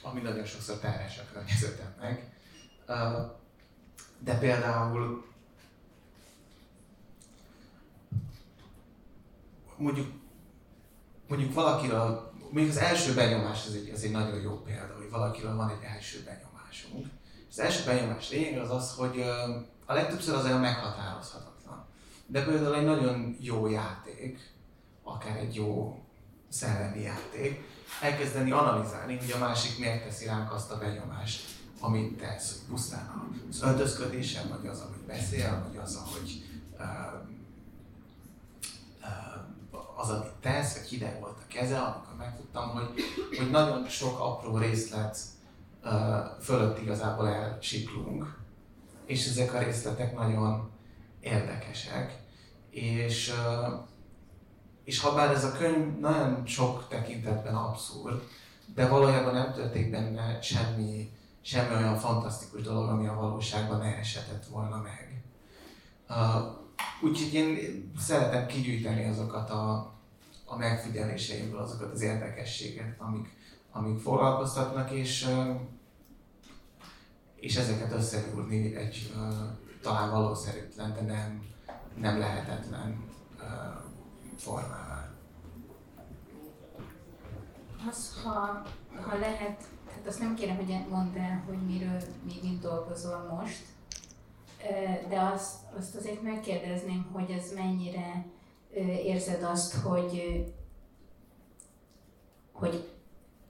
ami 0.03 0.21
nagyon 0.21 0.45
sokszor 0.45 0.79
terhes 0.79 1.19
a 1.19 1.33
környezetemnek. 1.33 2.31
Uh, 2.89 3.41
de 4.25 4.39
például 4.39 5.25
mondjuk, 9.77 10.13
mondjuk 11.29 11.55
valakiről, 11.55 12.33
mondjuk 12.51 12.77
az 12.77 12.83
első 12.83 13.15
benyomás 13.15 13.67
ez 13.67 13.73
egy, 13.73 13.89
ez 13.89 14.03
egy 14.03 14.11
nagyon 14.11 14.41
jó 14.41 14.63
példa, 14.63 14.95
hogy 14.97 15.11
valakiről 15.11 15.57
van 15.57 15.71
egy 15.71 15.83
első 15.83 16.23
benyomásunk, 16.25 17.07
az 17.51 17.59
első 17.59 17.85
benyomás 17.85 18.31
lényeg 18.31 18.59
az 18.59 18.71
az, 18.71 18.95
hogy 18.95 19.21
a 19.87 19.93
legtöbbször 19.93 20.35
az 20.35 20.45
olyan 20.45 20.61
meghatározhatatlan. 20.61 21.87
De 22.27 22.45
például 22.45 22.75
egy 22.75 22.85
nagyon 22.85 23.37
jó 23.41 23.67
játék, 23.67 24.51
akár 25.03 25.37
egy 25.37 25.55
jó 25.55 26.03
szellemi 26.49 27.01
játék, 27.01 27.61
elkezdeni 28.01 28.51
analizálni, 28.51 29.17
hogy 29.17 29.33
a 29.33 29.39
másik 29.39 29.79
miért 29.79 30.05
teszi 30.05 30.25
ránk 30.25 30.53
azt 30.53 30.71
a 30.71 30.79
benyomást, 30.79 31.52
amit 31.83 32.19
tesz, 32.19 32.53
hogy 32.53 32.69
pusztán 32.69 33.39
az 33.51 33.63
öltözködése, 33.63 34.43
vagy 34.43 34.67
az, 34.67 34.81
amit 34.81 35.07
beszél, 35.07 35.65
vagy 35.69 35.77
az, 35.83 35.97
ahogy 35.97 36.45
az, 39.97 40.11
amit 40.11 40.33
tesz, 40.41 40.79
vagy 40.79 40.89
hideg 40.89 41.21
volt 41.21 41.39
a 41.39 41.47
keze, 41.47 41.79
amikor 41.79 42.17
megtudtam, 42.19 42.69
hogy, 42.69 43.03
hogy 43.39 43.51
nagyon 43.51 43.89
sok 43.89 44.21
apró 44.21 44.57
részlet 44.57 45.19
fölött 46.41 46.81
igazából 46.81 47.29
elsiklunk, 47.29 48.39
és 49.07 49.27
ezek 49.27 49.55
a 49.55 49.59
részletek 49.59 50.15
nagyon 50.15 50.71
érdekesek, 51.21 52.23
és, 52.71 53.33
és 54.85 55.01
ha 55.01 55.15
bár 55.15 55.35
ez 55.35 55.45
a 55.45 55.53
könyv 55.53 55.99
nagyon 55.99 56.47
sok 56.47 56.89
tekintetben 56.89 57.55
abszurd, 57.55 58.23
de 58.75 58.89
valójában 58.89 59.35
nem 59.35 59.53
történik 59.53 59.91
benne 59.91 60.41
semmi, 60.41 61.11
semmi 61.43 61.75
olyan 61.75 61.97
fantasztikus 61.97 62.63
dolog, 62.63 62.89
ami 62.89 63.07
a 63.07 63.15
valóságban 63.15 63.79
ne 63.79 63.97
esetett 63.97 64.47
volna 64.47 64.77
meg. 64.77 65.23
Uh, 66.09 66.61
úgyhogy 67.03 67.35
én 67.35 67.91
szeretem 67.99 68.47
kigyűjteni 68.47 69.09
azokat 69.09 69.51
a, 69.51 69.93
a 70.45 70.57
megfigyeléseimből, 70.57 71.61
azokat 71.61 71.93
az 71.93 72.01
érdekességeket, 72.01 73.01
amik, 73.01 73.37
amik 73.73 73.99
foglalkoztatnak, 73.99 74.91
és, 74.91 75.27
uh, 75.27 75.61
és 77.37 77.57
ezeket 77.57 77.93
összegyúrni 77.93 78.77
egy 78.77 79.13
uh, 79.17 79.35
talán 79.83 80.11
valószerűtlen, 80.11 80.95
de 80.95 81.01
nem, 81.01 81.43
nem 81.97 82.19
lehetetlen 82.19 83.05
uh, 83.39 83.45
formával. 84.37 85.11
Az, 87.89 88.21
ha, 88.23 88.63
ha 89.01 89.19
lehet, 89.19 89.72
tehát 89.93 90.07
azt 90.07 90.19
nem 90.19 90.35
kérem, 90.35 90.57
hogy 90.57 90.89
mondd 90.91 91.17
el, 91.17 91.43
hogy 91.47 91.67
miről, 91.67 92.01
mi, 92.25 92.33
mit 92.43 92.61
dolgozol 92.61 93.37
most, 93.37 93.65
de 95.09 95.21
azt, 95.21 95.57
azt 95.79 95.95
azért 95.95 96.23
megkérdezném, 96.23 97.09
hogy 97.13 97.31
ez 97.31 97.53
mennyire 97.55 98.27
érzed 99.05 99.43
azt, 99.43 99.75
hogy, 99.75 100.45
hogy 102.53 102.91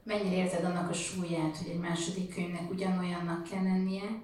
mennyire 0.03 0.37
érzed 0.37 0.65
annak 0.65 0.91
a 0.91 0.93
súlyát, 0.93 1.57
hogy 1.57 1.69
egy 1.69 1.81
második 1.81 2.35
könyvnek 2.35 2.71
ugyanolyannak 2.71 3.43
kell 3.43 3.63
lennie, 3.63 4.23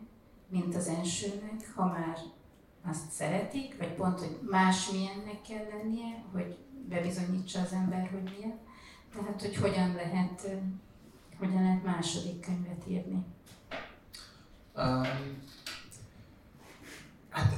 mint 0.48 0.74
az 0.74 0.88
elsőnek, 0.88 1.72
ha 1.74 1.86
már 1.86 2.18
azt 2.90 3.10
szeretik, 3.10 3.78
vagy 3.78 3.92
pont, 3.92 4.18
hogy 4.18 4.38
más 4.50 4.90
milyennek 4.90 5.42
kell 5.48 5.64
lennie, 5.70 6.24
hogy 6.32 6.56
bebizonyítsa 6.88 7.60
az 7.60 7.72
ember, 7.72 8.10
hogy 8.10 8.32
milyen. 8.36 8.58
Tehát, 9.14 9.40
hogy 9.40 9.56
hogyan 9.56 9.94
lehet, 9.94 10.48
hogyan 11.38 11.62
lehet 11.62 11.84
második 11.84 12.40
könyvet 12.40 12.82
írni. 12.88 13.24
Um, 14.76 15.42
hát 17.28 17.54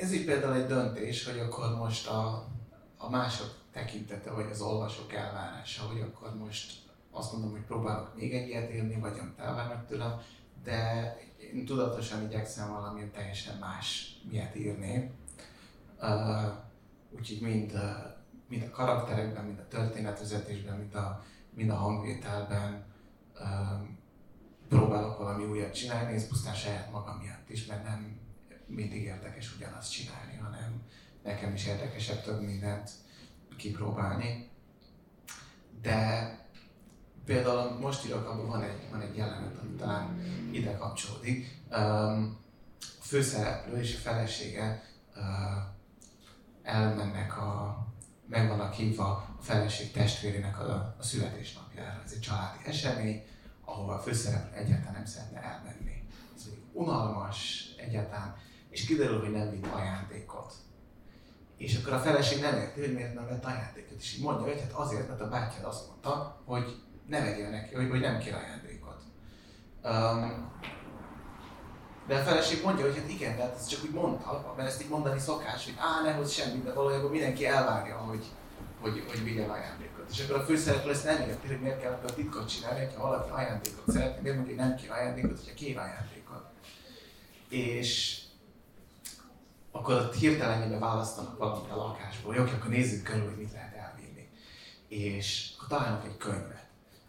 ez 0.00 0.12
így 0.12 0.24
például 0.24 0.54
egy 0.54 0.66
döntés, 0.66 1.24
hogy 1.24 1.38
akkor 1.38 1.76
most 1.76 2.08
a, 2.08 2.48
a 2.96 3.10
mások 3.10 3.54
tekintete, 3.72 4.30
vagy 4.30 4.50
az 4.50 4.60
olvasók 4.60 5.12
elvárása, 5.12 5.82
hogy 5.82 6.00
akkor 6.00 6.36
most 6.36 6.72
azt 7.10 7.32
mondom, 7.32 7.50
hogy 7.50 7.60
próbálok 7.60 8.16
még 8.16 8.34
egy 8.34 8.48
ilyet 8.48 8.74
írni, 8.74 9.00
vagy 9.00 9.18
amit 9.18 9.38
elvárnak 9.38 9.86
tőlem, 9.86 10.20
de 10.64 11.14
én 11.54 11.64
tudatosan 11.64 12.22
igyekszem 12.22 12.72
valamilyen 12.72 13.10
teljesen 13.10 13.58
más 13.58 14.18
miért 14.30 14.56
írni. 14.56 15.10
Uh, 16.00 16.52
úgyhogy 17.10 17.40
mind 17.40 17.72
mind 18.48 18.62
a 18.62 18.70
karakterekben, 18.70 19.44
mind 19.44 19.58
a 19.58 19.68
történetvezetésben, 19.68 20.76
mind 20.78 20.94
a, 20.94 21.24
mind 21.54 21.70
a 21.70 21.74
hangvételben 21.74 22.84
próbálok 24.68 25.18
valami 25.18 25.44
újat 25.44 25.74
csinálni, 25.74 26.14
ez 26.14 26.26
pusztán 26.26 26.54
saját 26.54 26.90
magam 26.90 27.16
miatt 27.16 27.50
is, 27.50 27.66
mert 27.66 27.84
nem 27.84 28.20
mindig 28.66 29.02
érdekes 29.02 29.56
ugyanazt 29.56 29.92
csinálni, 29.92 30.36
hanem 30.36 30.82
nekem 31.22 31.54
is 31.54 31.66
érdekesebb 31.66 32.22
több 32.22 32.42
mindent 32.42 32.90
kipróbálni. 33.56 34.50
De 35.82 36.32
például 37.24 37.78
most 37.78 38.06
írok, 38.06 38.28
abban 38.28 38.46
van 38.46 38.62
egy, 38.62 38.88
van 38.90 39.00
egy 39.00 39.16
jelenet, 39.16 39.58
ami 39.58 39.74
talán 39.74 40.20
ide 40.50 40.76
kapcsolódik. 40.76 41.60
A 41.70 43.00
főszereplő 43.00 43.80
és 43.80 43.94
a 43.94 43.98
felesége 43.98 44.82
elmennek 46.62 47.38
a, 47.38 47.78
meg 48.28 48.48
vannak 48.48 48.72
hívva 48.72 49.04
a 49.04 49.36
feleség 49.40 49.90
testvérének 49.90 50.60
a, 50.60 50.94
a 50.98 51.02
születésnapjára. 51.02 52.02
Ez 52.04 52.12
egy 52.12 52.20
családi 52.20 52.58
esemény, 52.64 53.22
ahol 53.64 53.94
a 53.94 53.98
főszereplő 53.98 54.56
egyáltalán 54.56 54.92
nem 54.92 55.04
szeretne 55.04 55.42
elmenni. 55.42 56.04
Ez 56.36 56.44
pedig 56.44 56.58
unalmas 56.72 57.68
egyáltalán, 57.76 58.36
és 58.70 58.84
kiderül, 58.84 59.20
hogy 59.20 59.30
nem 59.30 59.50
vitt 59.50 59.66
ajándékot. 59.66 60.54
És 61.56 61.76
akkor 61.76 61.92
a 61.92 61.98
feleség 61.98 62.40
nem 62.40 62.56
érti, 62.56 62.80
hogy 62.80 62.94
miért 62.94 63.14
nem 63.14 63.26
vett 63.26 63.44
ajándékot. 63.44 64.00
És 64.00 64.16
így 64.16 64.22
mondja, 64.22 64.46
hogy 64.46 64.60
hát 64.60 64.72
azért, 64.72 65.08
mert 65.08 65.20
a 65.20 65.28
bátyád 65.28 65.64
azt 65.64 65.86
mondta, 65.86 66.40
hogy 66.44 66.82
ne 67.06 67.20
vegyél 67.20 67.50
neki, 67.50 67.74
hogy, 67.74 67.90
hogy 67.90 68.00
nem 68.00 68.18
kér 68.18 68.34
ajándékot. 68.34 69.02
Um, 69.84 70.52
de 72.08 72.14
a 72.14 72.22
feleség 72.22 72.62
mondja, 72.62 72.84
hogy 72.84 72.96
hát 72.96 73.08
igen, 73.08 73.36
de 73.36 73.42
hát 73.42 73.54
ezt 73.56 73.68
csak 73.68 73.82
úgy 73.84 73.90
mondta, 73.90 74.54
mert 74.56 74.68
ezt 74.68 74.82
így 74.82 74.88
mondani 74.88 75.18
szokás, 75.18 75.64
hogy 75.64 75.74
á, 75.76 76.02
ne 76.02 76.12
hozz 76.12 76.32
semmit, 76.32 76.64
de 76.64 76.72
valójában 76.72 77.10
mindenki 77.10 77.46
elvárja, 77.46 77.96
hogy, 77.96 78.24
hogy, 78.80 79.04
hogy 79.08 79.24
vigyen 79.24 79.50
ajándékot. 79.50 80.10
És 80.10 80.20
akkor 80.20 80.40
a 80.40 80.44
főszereplő 80.44 80.90
ezt 80.90 81.04
nem 81.04 81.20
érti, 81.20 81.46
hogy 81.46 81.60
miért 81.60 81.80
kell 81.80 81.92
akkor 81.92 82.12
titkot 82.12 82.48
csinálni, 82.48 82.88
ha 82.96 83.02
valaki 83.02 83.30
ajándékot 83.30 83.90
szeretne, 83.90 84.20
miért 84.20 84.36
mondja, 84.36 84.54
hogy 84.54 84.64
nem 84.64 84.76
kér 84.76 84.90
ajándékot, 84.90 85.38
hogyha 85.38 85.54
kér 85.54 85.78
ajándékot. 85.78 86.44
És 87.48 88.20
akkor 89.72 89.94
ott 89.94 90.14
hirtelenjében 90.14 90.80
választanak 90.80 91.38
valamit 91.38 91.70
a 91.70 91.76
lakásból, 91.76 92.34
jó, 92.34 92.42
akkor 92.42 92.70
nézzük 92.70 93.02
körül, 93.02 93.24
hogy 93.24 93.38
mit 93.38 93.52
lehet 93.52 93.74
elvinni. 93.74 94.28
És 94.88 95.52
akkor 95.56 95.68
találnak 95.68 96.04
egy 96.04 96.16
könyvet. 96.16 96.67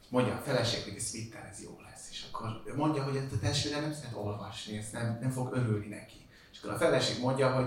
Mondja 0.09 0.33
a 0.33 0.41
feleség, 0.41 0.83
hogy 0.83 0.95
ez 0.95 1.11
vitte, 1.11 1.49
ez 1.51 1.63
jó 1.63 1.79
akkor 2.39 2.75
mondja, 2.75 3.03
hogy 3.03 3.17
a 3.17 3.39
testvére 3.41 3.79
nem 3.79 3.93
szeret 3.93 4.15
olvasni, 4.15 4.77
ezt 4.77 4.91
nem, 4.91 5.17
nem 5.21 5.31
fog 5.31 5.53
örülni 5.53 5.87
neki. 5.87 6.27
És 6.51 6.59
akkor 6.59 6.73
a 6.73 6.77
feleség 6.77 7.21
mondja, 7.21 7.51
hogy 7.51 7.65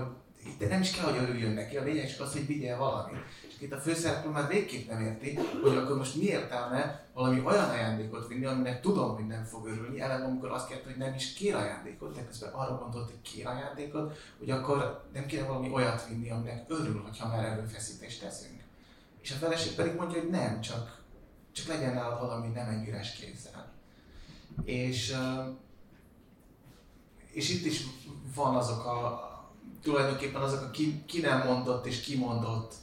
de 0.57 0.67
nem 0.67 0.81
is 0.81 0.91
kell, 0.91 1.11
hogy 1.11 1.21
örüljön 1.21 1.51
neki, 1.51 1.77
a 1.77 1.83
lényeg 1.83 2.11
csak 2.11 2.19
az, 2.19 2.31
hogy 2.31 2.47
vigyél 2.47 2.77
valamit. 2.77 3.21
És 3.47 3.53
itt 3.59 3.73
a 3.73 3.77
főszereplő 3.77 4.29
már 4.29 4.47
végképp 4.47 4.89
nem 4.89 5.01
érti, 5.01 5.39
hogy 5.61 5.77
akkor 5.77 5.97
most 5.97 6.15
mi 6.15 6.23
értelme 6.23 7.05
valami 7.13 7.41
olyan 7.45 7.69
ajándékot 7.69 8.27
vinni, 8.27 8.45
aminek 8.45 8.81
tudom, 8.81 9.15
hogy 9.15 9.27
nem 9.27 9.43
fog 9.43 9.67
örülni, 9.67 9.99
eleve 10.01 10.23
amikor 10.23 10.49
azt 10.51 10.67
kérte, 10.67 10.85
hogy 10.85 10.97
nem 10.97 11.13
is 11.13 11.33
kér 11.33 11.55
ajándékot, 11.55 12.15
de 12.15 12.25
közben 12.25 12.51
arra 12.51 12.77
gondolt, 12.77 13.09
hogy 13.09 13.21
kér 13.21 13.47
ajándékot, 13.47 14.17
hogy 14.39 14.49
akkor 14.49 15.03
nem 15.13 15.25
kéne 15.25 15.47
valami 15.47 15.69
olyat 15.69 16.07
vinni, 16.07 16.29
aminek 16.29 16.63
örül, 16.67 17.01
hogyha 17.01 17.27
már 17.27 17.45
erőfeszítést 17.45 18.21
teszünk. 18.21 18.61
És 19.21 19.31
a 19.31 19.35
feleség 19.35 19.75
pedig 19.75 19.95
mondja, 19.95 20.19
hogy 20.19 20.29
nem, 20.29 20.61
csak, 20.61 21.02
csak 21.53 21.67
legyen 21.67 21.93
nálad 21.93 22.19
valami 22.19 22.47
nem 22.47 22.69
egy 22.69 22.87
üres 22.87 23.11
kézzel. 23.11 23.71
És, 24.63 25.15
és 27.31 27.49
itt 27.49 27.65
is 27.65 27.83
van 28.35 28.55
azok 28.55 28.85
a, 28.85 29.31
tulajdonképpen 29.81 30.41
azok 30.41 30.61
a 30.61 30.71
ki, 30.71 31.03
ki 31.05 31.19
nem 31.19 31.47
mondott 31.47 31.85
és 31.85 32.01
kimondott 32.01 32.73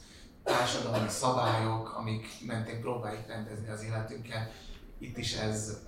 társadalmi 0.43 1.09
szabályok, 1.09 1.95
amik 1.97 2.27
mentén 2.45 2.81
próbáljuk 2.81 3.27
rendezni 3.27 3.69
az 3.69 3.83
életünket. 3.83 4.51
Itt 4.97 5.17
is 5.17 5.33
ez, 5.33 5.83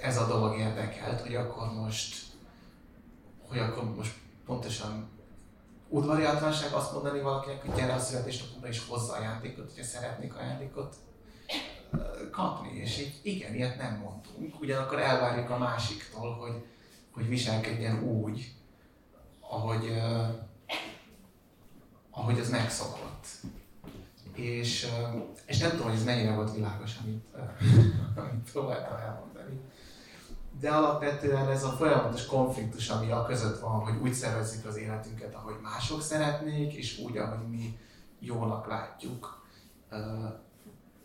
ez 0.00 0.18
a 0.18 0.26
dolog 0.26 0.58
érdekelt, 0.58 1.20
hogy 1.20 1.34
akkor 1.34 1.72
most, 1.72 2.16
hogy 3.48 3.58
akkor 3.58 3.94
most 3.94 4.14
pontosan 4.46 5.08
udvariatlanság 5.88 6.72
azt 6.72 6.92
mondani 6.92 7.20
valakinek, 7.20 7.60
hogy 7.66 7.74
gyere 7.74 7.94
a 7.94 7.98
születésnapomra 7.98 8.68
és 8.68 8.86
hozza 8.88 9.12
ajándékot, 9.12 9.68
hogyha 9.68 9.84
szeretnék 9.84 10.36
ajándékot 10.36 10.96
kapni, 12.30 12.78
és 12.78 12.98
így 12.98 13.20
igen, 13.22 13.54
ilyet 13.54 13.76
nem 13.76 13.98
mondtunk. 14.02 14.60
Ugyanakkor 14.60 14.98
elvárjuk 14.98 15.50
a 15.50 15.58
másiktól, 15.58 16.34
hogy, 16.34 16.64
hogy 17.10 17.28
viselkedjen 17.28 18.02
úgy, 18.02 18.52
ahogy, 19.40 19.92
ahogy 22.10 22.38
az 22.38 22.50
megszokott. 22.50 23.26
És, 24.34 24.84
uh, 24.84 25.22
és 25.46 25.58
nem 25.58 25.70
tudom, 25.70 25.86
hogy 25.86 25.94
ez 25.94 26.04
mennyire 26.04 26.34
volt 26.34 26.54
világos, 26.54 26.96
amit, 27.02 27.24
uh, 27.34 27.40
amit 28.24 28.50
próbáltam 28.52 28.96
elmondani. 28.96 29.60
De 30.60 30.70
alapvetően 30.70 31.48
ez 31.48 31.64
a 31.64 31.68
folyamatos 31.68 32.26
konfliktus, 32.26 32.88
ami 32.88 33.10
a 33.10 33.24
között 33.24 33.60
van, 33.60 33.80
hogy 33.80 33.94
úgy 34.02 34.12
szervezzük 34.12 34.66
az 34.66 34.76
életünket, 34.76 35.34
ahogy 35.34 35.56
mások 35.62 36.02
szeretnék, 36.02 36.74
és 36.74 36.98
úgy, 36.98 37.16
ahogy 37.16 37.48
mi 37.48 37.78
jónak 38.18 38.68
látjuk. 38.68 39.46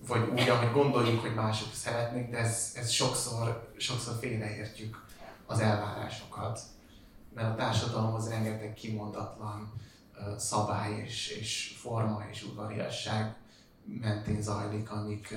Vagy 0.08 0.30
úgy, 0.32 0.50
ahogy 0.50 0.72
gondoljuk, 0.72 1.22
hogy 1.22 1.34
mások 1.34 1.74
szeretnék, 1.74 2.30
de 2.30 2.38
ez, 2.38 2.72
ez 2.76 2.90
sokszor, 2.90 3.72
sokszor 3.78 4.16
félreértjük 4.20 5.06
az 5.46 5.60
elvárásokat. 5.60 6.60
Mert 7.34 7.52
a 7.52 7.56
társadalom 7.56 8.14
az 8.14 8.30
rengeteg 8.30 8.74
kimondatlan 8.74 9.74
szabály 10.38 11.00
és, 11.00 11.30
és 11.30 11.76
forma 11.78 12.24
és 12.32 12.44
udvariasság 12.44 13.36
mentén 13.86 14.42
zajlik, 14.42 14.92
amik, 14.92 15.36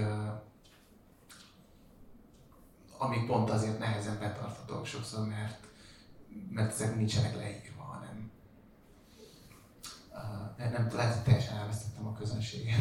amik 2.99 3.27
pont 3.27 3.51
azért 3.51 3.79
nehezen 3.79 4.19
betartatók 4.19 4.87
sokszor, 4.87 5.27
mert, 5.27 5.67
mert 6.51 6.73
ezek 6.73 6.97
nincsenek 6.97 7.37
leírva, 7.37 7.83
hanem 7.83 8.31
uh, 10.13 10.71
nem, 10.71 10.89
lehet, 10.93 11.15
hogy 11.15 11.23
teljesen 11.23 11.57
elvesztettem 11.57 12.07
a 12.07 12.13
közönséget. 12.13 12.77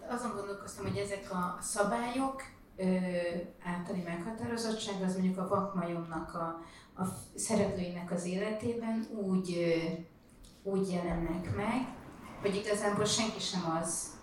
Hát 0.00 0.18
azon 0.18 0.34
gondolkoztam, 0.34 0.84
hogy 0.84 0.96
ezek 0.96 1.30
a 1.32 1.58
szabályok 1.60 2.42
ö, 2.76 2.84
általi 3.64 4.02
meghatározottság, 4.02 5.02
az 5.02 5.12
mondjuk 5.12 5.38
a 5.38 5.48
vakmajomnak 5.48 6.34
a, 6.34 6.62
a 7.02 7.04
szereplőinek 7.34 8.10
az 8.10 8.24
életében 8.24 9.06
úgy, 9.16 9.54
ö, 9.56 9.92
úgy 10.70 10.90
jelennek 10.90 11.56
meg, 11.56 11.86
hogy 12.40 12.54
igazából 12.54 13.04
senki 13.04 13.40
sem 13.40 13.76
az, 13.82 14.18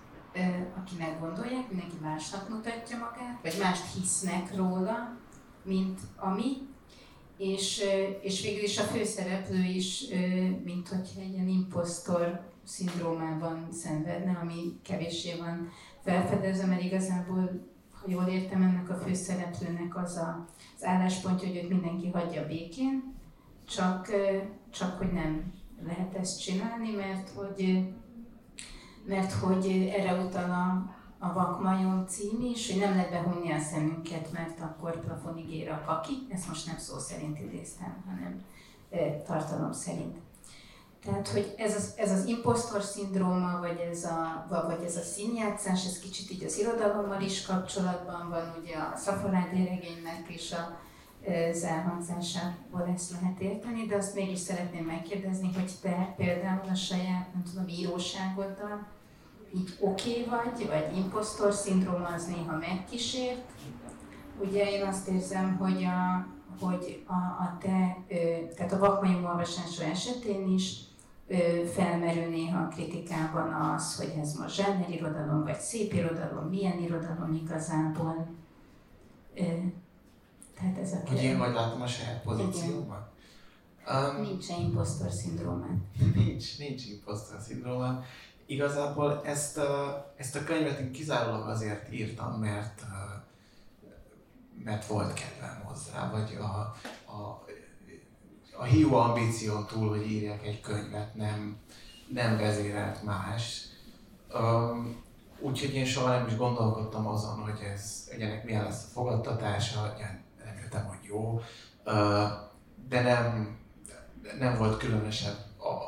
akinek 0.77 1.19
gondolják, 1.19 1.69
mindenki 1.69 1.95
másnak 2.01 2.49
mutatja 2.49 2.97
magát, 2.97 3.39
vagy 3.41 3.55
mást 3.61 3.93
hisznek 3.93 4.55
róla, 4.55 5.17
mint 5.63 5.99
ami, 6.15 6.67
és, 7.37 7.83
és 8.21 8.41
végül 8.41 8.63
is 8.63 8.77
a 8.77 8.83
főszereplő 8.83 9.63
is, 9.63 10.05
mint 10.63 10.87
hogyha 10.87 11.21
egy 11.21 11.33
ilyen 11.33 11.47
impostor 11.47 12.41
szindrómában 12.63 13.67
szenvedne, 13.71 14.39
ami 14.41 14.79
kevéssé 14.83 15.37
van 15.37 15.69
felfedezve, 16.03 16.65
mert 16.65 16.83
igazából, 16.83 17.67
ha 17.91 18.09
jól 18.09 18.25
értem, 18.25 18.61
ennek 18.61 18.89
a 18.89 18.95
főszereplőnek 18.95 19.97
az 19.97 20.15
a, 20.15 20.47
az 20.75 20.83
álláspontja, 20.83 21.47
hogy 21.47 21.57
őt 21.57 21.69
mindenki 21.69 22.09
hagyja 22.09 22.47
békén, 22.47 23.15
csak, 23.67 24.11
csak 24.69 24.97
hogy 24.97 25.11
nem 25.11 25.53
lehet 25.85 26.15
ezt 26.15 26.41
csinálni, 26.41 26.91
mert 26.91 27.29
hogy, 27.29 27.87
mert 29.07 29.31
hogy 29.31 29.91
erre 29.97 30.13
utal 30.13 30.51
a, 30.51 30.95
a 31.25 31.33
Vakmajom 31.33 32.05
cím 32.07 32.41
is, 32.53 32.71
hogy 32.71 32.79
nem 32.79 32.95
lehet 32.95 33.09
behunni 33.09 33.51
a 33.51 33.59
szemünket, 33.59 34.31
mert 34.31 34.59
akkor 34.59 34.99
plafonig 34.99 35.53
ér 35.53 35.69
a 35.69 35.83
kaki. 35.85 36.27
Ezt 36.29 36.47
most 36.47 36.65
nem 36.65 36.77
szó 36.77 36.97
szerint 36.97 37.39
idéztem, 37.39 38.03
hanem 38.07 38.43
e, 38.89 39.21
tartalom 39.21 39.71
szerint. 39.71 40.17
Tehát, 41.05 41.27
hogy 41.27 41.53
ez 41.57 41.75
az, 41.75 41.93
ez 41.97 42.11
az 42.11 42.25
impostor 42.25 42.81
szindróma, 42.81 43.59
vagy 43.59 43.79
ez, 43.91 44.03
a, 44.03 44.47
vagy 44.49 44.83
ez 44.83 44.95
a 44.95 45.01
színjátszás, 45.01 45.85
ez 45.85 45.99
kicsit 45.99 46.31
így 46.31 46.43
az 46.43 46.59
irodalommal 46.59 47.21
is 47.21 47.45
kapcsolatban 47.45 48.29
van, 48.29 48.55
ugye 48.61 48.75
a 48.75 48.95
szafarádi 48.95 49.65
regénynek 49.65 50.25
is 50.27 50.51
a, 50.51 50.77
az 51.51 51.63
elhangzásából 51.63 52.89
ezt 52.93 53.11
lehet 53.11 53.39
érteni, 53.39 53.85
de 53.85 53.95
azt 53.95 54.15
mégis 54.15 54.39
szeretném 54.39 54.85
megkérdezni, 54.85 55.53
hogy 55.53 55.71
te 55.81 56.13
például 56.17 56.69
a 56.69 56.75
saját, 56.75 57.33
nem 57.33 57.43
tudom, 57.43 57.67
íróságoddal 57.67 58.87
így 59.55 59.77
oké 59.79 60.23
okay 60.25 60.25
vagy, 60.25 60.67
vagy 60.67 60.97
impostor 60.97 61.53
szindróma 61.53 62.07
az 62.07 62.25
néha 62.25 62.57
megkísért. 62.57 63.41
Ugye 64.39 64.71
én 64.71 64.85
azt 64.85 65.07
érzem, 65.07 65.57
hogy 65.57 65.83
a, 65.83 66.27
hogy 66.65 67.03
a, 67.07 67.13
a 67.13 67.57
te, 67.59 67.97
tehát 68.55 68.71
a 68.71 68.79
vakmajom 68.79 69.25
olvasása 69.25 69.83
esetén 69.83 70.47
is 70.47 70.87
felmerül 71.73 72.29
néha 72.29 72.63
a 72.63 72.67
kritikában 72.67 73.53
az, 73.53 73.97
hogy 73.97 74.13
ez 74.21 74.33
most 74.33 74.55
zsáner 74.55 74.89
irodalom, 74.89 75.43
vagy 75.43 75.59
szép 75.59 75.93
irodalom, 75.93 76.45
milyen 76.49 76.79
irodalom 76.79 77.33
igazából. 77.33 78.27
Tehát 80.59 80.77
ez 80.81 80.93
a 80.93 80.97
Hogy 81.07 81.23
én 81.23 81.37
vagy 81.37 81.53
látom 81.53 81.81
a 81.81 81.87
saját 81.87 82.21
pozíciómat? 82.21 83.15
Um, 83.89 84.21
nincs 84.21 84.49
impostor 84.49 85.11
szindrómát. 85.11 85.77
Nincs, 86.15 86.57
nincs 86.57 86.85
impostor 86.85 87.39
szindrómát. 87.39 88.03
Igazából 88.47 89.21
ezt, 89.25 89.59
ezt 90.15 90.35
a 90.35 90.43
könyvet 90.43 90.79
én 90.79 90.91
kizárólag 90.91 91.47
azért 91.47 91.93
írtam, 91.93 92.39
mert, 92.39 92.81
mert 94.63 94.85
volt 94.85 95.13
kedvem 95.13 95.61
hozzá, 95.63 96.11
vagy 96.11 96.37
a, 96.39 96.75
a, 97.11 97.45
a 98.57 98.63
hiú 98.63 98.93
ambíció 98.93 99.63
túl, 99.63 99.89
hogy 99.89 100.11
írjak 100.11 100.45
egy 100.45 100.61
könyvet, 100.61 101.15
nem, 101.15 101.57
nem 102.13 102.37
vezérelt 102.37 103.03
más. 103.03 103.65
Úgyhogy 105.39 105.73
én 105.73 105.85
soha 105.85 106.09
nem 106.09 106.27
is 106.27 106.35
gondolkodtam 106.35 107.07
azon, 107.07 107.39
hogy 107.39 107.59
ez 107.73 108.07
egyenek 108.11 108.43
milyen 108.43 108.63
lesz 108.63 108.83
a 108.83 108.91
fogadtatása, 108.91 109.95
nem 110.45 110.57
jöttem, 110.61 110.85
hogy 110.85 111.03
jó, 111.03 111.41
de 112.89 113.01
nem, 113.01 113.57
nem 114.39 114.57
volt 114.57 114.77
különösebb 114.77 115.37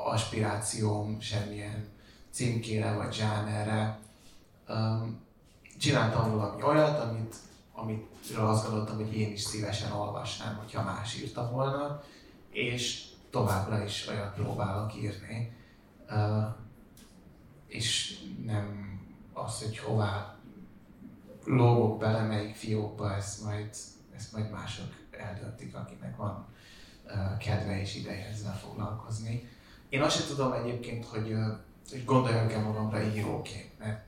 aspirációm 0.06 1.20
semmilyen 1.20 1.98
címkére 2.32 2.94
vagy 2.94 3.14
zsánerre. 3.14 4.00
Um, 4.70 5.20
csináltam 5.80 6.32
valami 6.32 6.64
olyat, 6.64 7.00
amit, 7.00 7.36
amit 7.74 8.08
azt 8.38 8.66
gondoltam, 8.66 8.96
hogy 8.96 9.18
én 9.18 9.32
is 9.32 9.42
szívesen 9.42 9.92
olvasnám, 9.92 10.56
hogyha 10.56 10.84
más 10.84 11.20
írta 11.22 11.50
volna, 11.50 12.04
és 12.52 13.08
továbbra 13.30 13.84
is 13.84 14.08
olyat 14.08 14.34
próbálok 14.34 14.96
írni. 14.96 15.58
Uh, 16.10 16.46
és 17.68 18.20
nem 18.46 19.00
az, 19.34 19.64
hogy 19.64 19.78
hová 19.78 20.38
lógok 21.46 22.00
bele, 22.00 22.22
melyik 22.22 22.56
fiókba, 22.56 23.16
ezt 23.16 23.44
majd, 23.44 23.76
ezt 24.16 24.32
majd 24.32 24.52
mások 24.52 24.94
eldöntik, 25.12 25.76
akinek 25.76 26.16
van 26.16 26.46
uh, 27.06 27.38
kedve 27.38 27.80
és 27.82 27.96
ideje 27.96 28.26
ezzel 28.26 28.58
foglalkozni. 28.58 29.50
Én 29.90 30.02
azt 30.02 30.18
sem 30.18 30.28
tudom 30.28 30.52
egyébként, 30.52 31.06
hogy 31.06 31.32
uh, 31.32 31.58
hogy 31.92 32.06
gondoljak 32.06 32.54
el 32.54 32.62
magamra 32.62 33.04
íróként, 33.04 33.80
mert, 33.80 34.06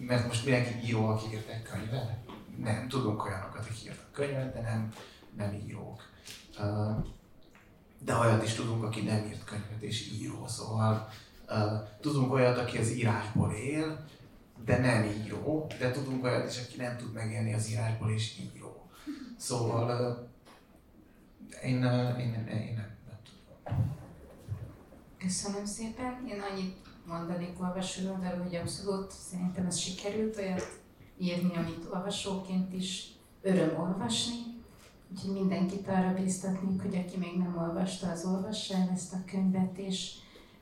mert 0.00 0.26
most 0.26 0.44
mindenki 0.44 0.86
író, 0.86 1.06
aki 1.06 1.32
írt 1.32 1.48
egy 1.48 1.62
könyvet? 1.62 2.16
Nem, 2.56 2.88
tudunk 2.88 3.24
olyanokat, 3.24 3.60
akik 3.60 3.84
írtak 3.84 4.12
könyvet, 4.12 4.52
de 4.54 4.60
nem, 4.60 4.92
nem 5.36 5.54
írók. 5.66 6.10
De 7.98 8.16
olyat 8.16 8.42
is 8.44 8.54
tudunk, 8.54 8.82
aki 8.82 9.00
nem 9.00 9.26
írt 9.26 9.44
könyvet 9.44 9.82
és 9.82 10.12
író, 10.12 10.46
szóval 10.46 11.08
tudunk 12.00 12.32
olyat, 12.32 12.58
aki 12.58 12.78
az 12.78 12.90
írásból 12.90 13.52
él, 13.52 14.04
de 14.64 14.78
nem 14.78 15.04
író, 15.04 15.66
de 15.78 15.90
tudunk 15.90 16.24
olyat 16.24 16.50
is, 16.50 16.60
aki 16.60 16.76
nem 16.76 16.96
tud 16.96 17.12
megélni 17.12 17.54
az 17.54 17.70
írásból 17.70 18.10
és 18.10 18.38
író. 18.38 18.90
Szóval 19.36 20.18
én, 21.62 21.84
én, 22.18 22.46
én 22.48 22.74
nem, 22.74 22.96
nem 23.06 23.18
tudom. 23.24 24.01
Köszönöm 25.22 25.64
szépen. 25.64 26.26
Én 26.28 26.40
annyit 26.50 26.76
mondanék 27.06 27.60
olvasóoldalról, 27.60 28.42
hogy 28.42 28.54
abszolút 28.54 29.10
szerintem 29.10 29.66
ez 29.66 29.78
sikerült 29.78 30.36
olyat 30.36 30.80
írni, 31.18 31.56
amit 31.56 31.88
olvasóként 31.94 32.72
is 32.72 33.12
öröm 33.42 33.80
olvasni. 33.80 34.40
Úgyhogy 35.12 35.32
mindenkit 35.32 35.88
arra 35.88 36.14
bíztatnék, 36.14 36.82
hogy 36.82 36.96
aki 36.96 37.18
még 37.18 37.38
nem 37.38 37.56
olvasta, 37.58 38.10
az 38.10 38.24
olvassa 38.24 38.74
el 38.74 38.90
ezt 38.92 39.12
a 39.12 39.24
könyvet, 39.30 39.78
és 39.78 40.12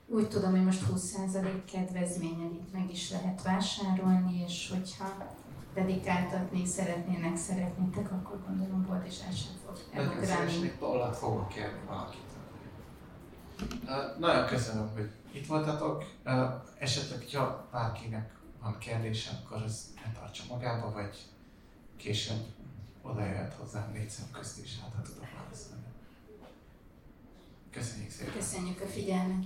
úgy 0.07 0.29
tudom, 0.29 0.51
hogy 0.51 0.65
most 0.65 0.83
20% 0.93 1.61
kedvezményen 1.73 2.53
itt 2.53 2.73
meg 2.73 2.91
is 2.91 3.11
lehet 3.11 3.43
vásárolni, 3.43 4.43
és 4.47 4.71
hogyha 4.71 5.35
dedikáltatni 5.75 6.67
szeretnének, 6.67 7.37
szeretnétek, 7.37 8.13
akkor 8.13 8.43
gondolom 8.47 8.87
boldizás 8.89 9.39
sem 9.41 9.53
fog. 9.67 9.77
Nagyon 9.95 10.71
tollat 10.79 11.17
fogok 11.17 11.49
kérni 11.49 11.81
valakit. 11.87 12.30
Nagyon 14.19 14.47
köszönöm, 14.47 14.91
hogy 14.95 15.11
itt 15.33 15.47
voltatok. 15.47 16.05
Esetleg, 16.79 17.29
ha 17.33 17.69
bárkinek 17.73 18.33
van 18.63 18.79
kérdése, 18.79 19.31
akkor 19.43 19.63
az 19.63 19.93
ne 20.05 20.13
tartsa 20.13 20.43
magába, 20.49 20.93
vagy 20.93 21.17
később 21.97 22.45
oda 23.03 23.25
jöhet 23.25 23.55
hozzám 23.55 23.91
négy 23.93 24.11
szem 24.11 24.27
közt 24.33 24.65
is, 24.65 24.79
hát 24.81 25.03
tudok 25.03 25.29
válaszolni. 25.37 25.85
Köszönjük 27.73 28.11
szépen! 28.11 28.33
Köszönjük 28.33 28.81
a 28.81 28.87
figyelmet! 28.87 29.45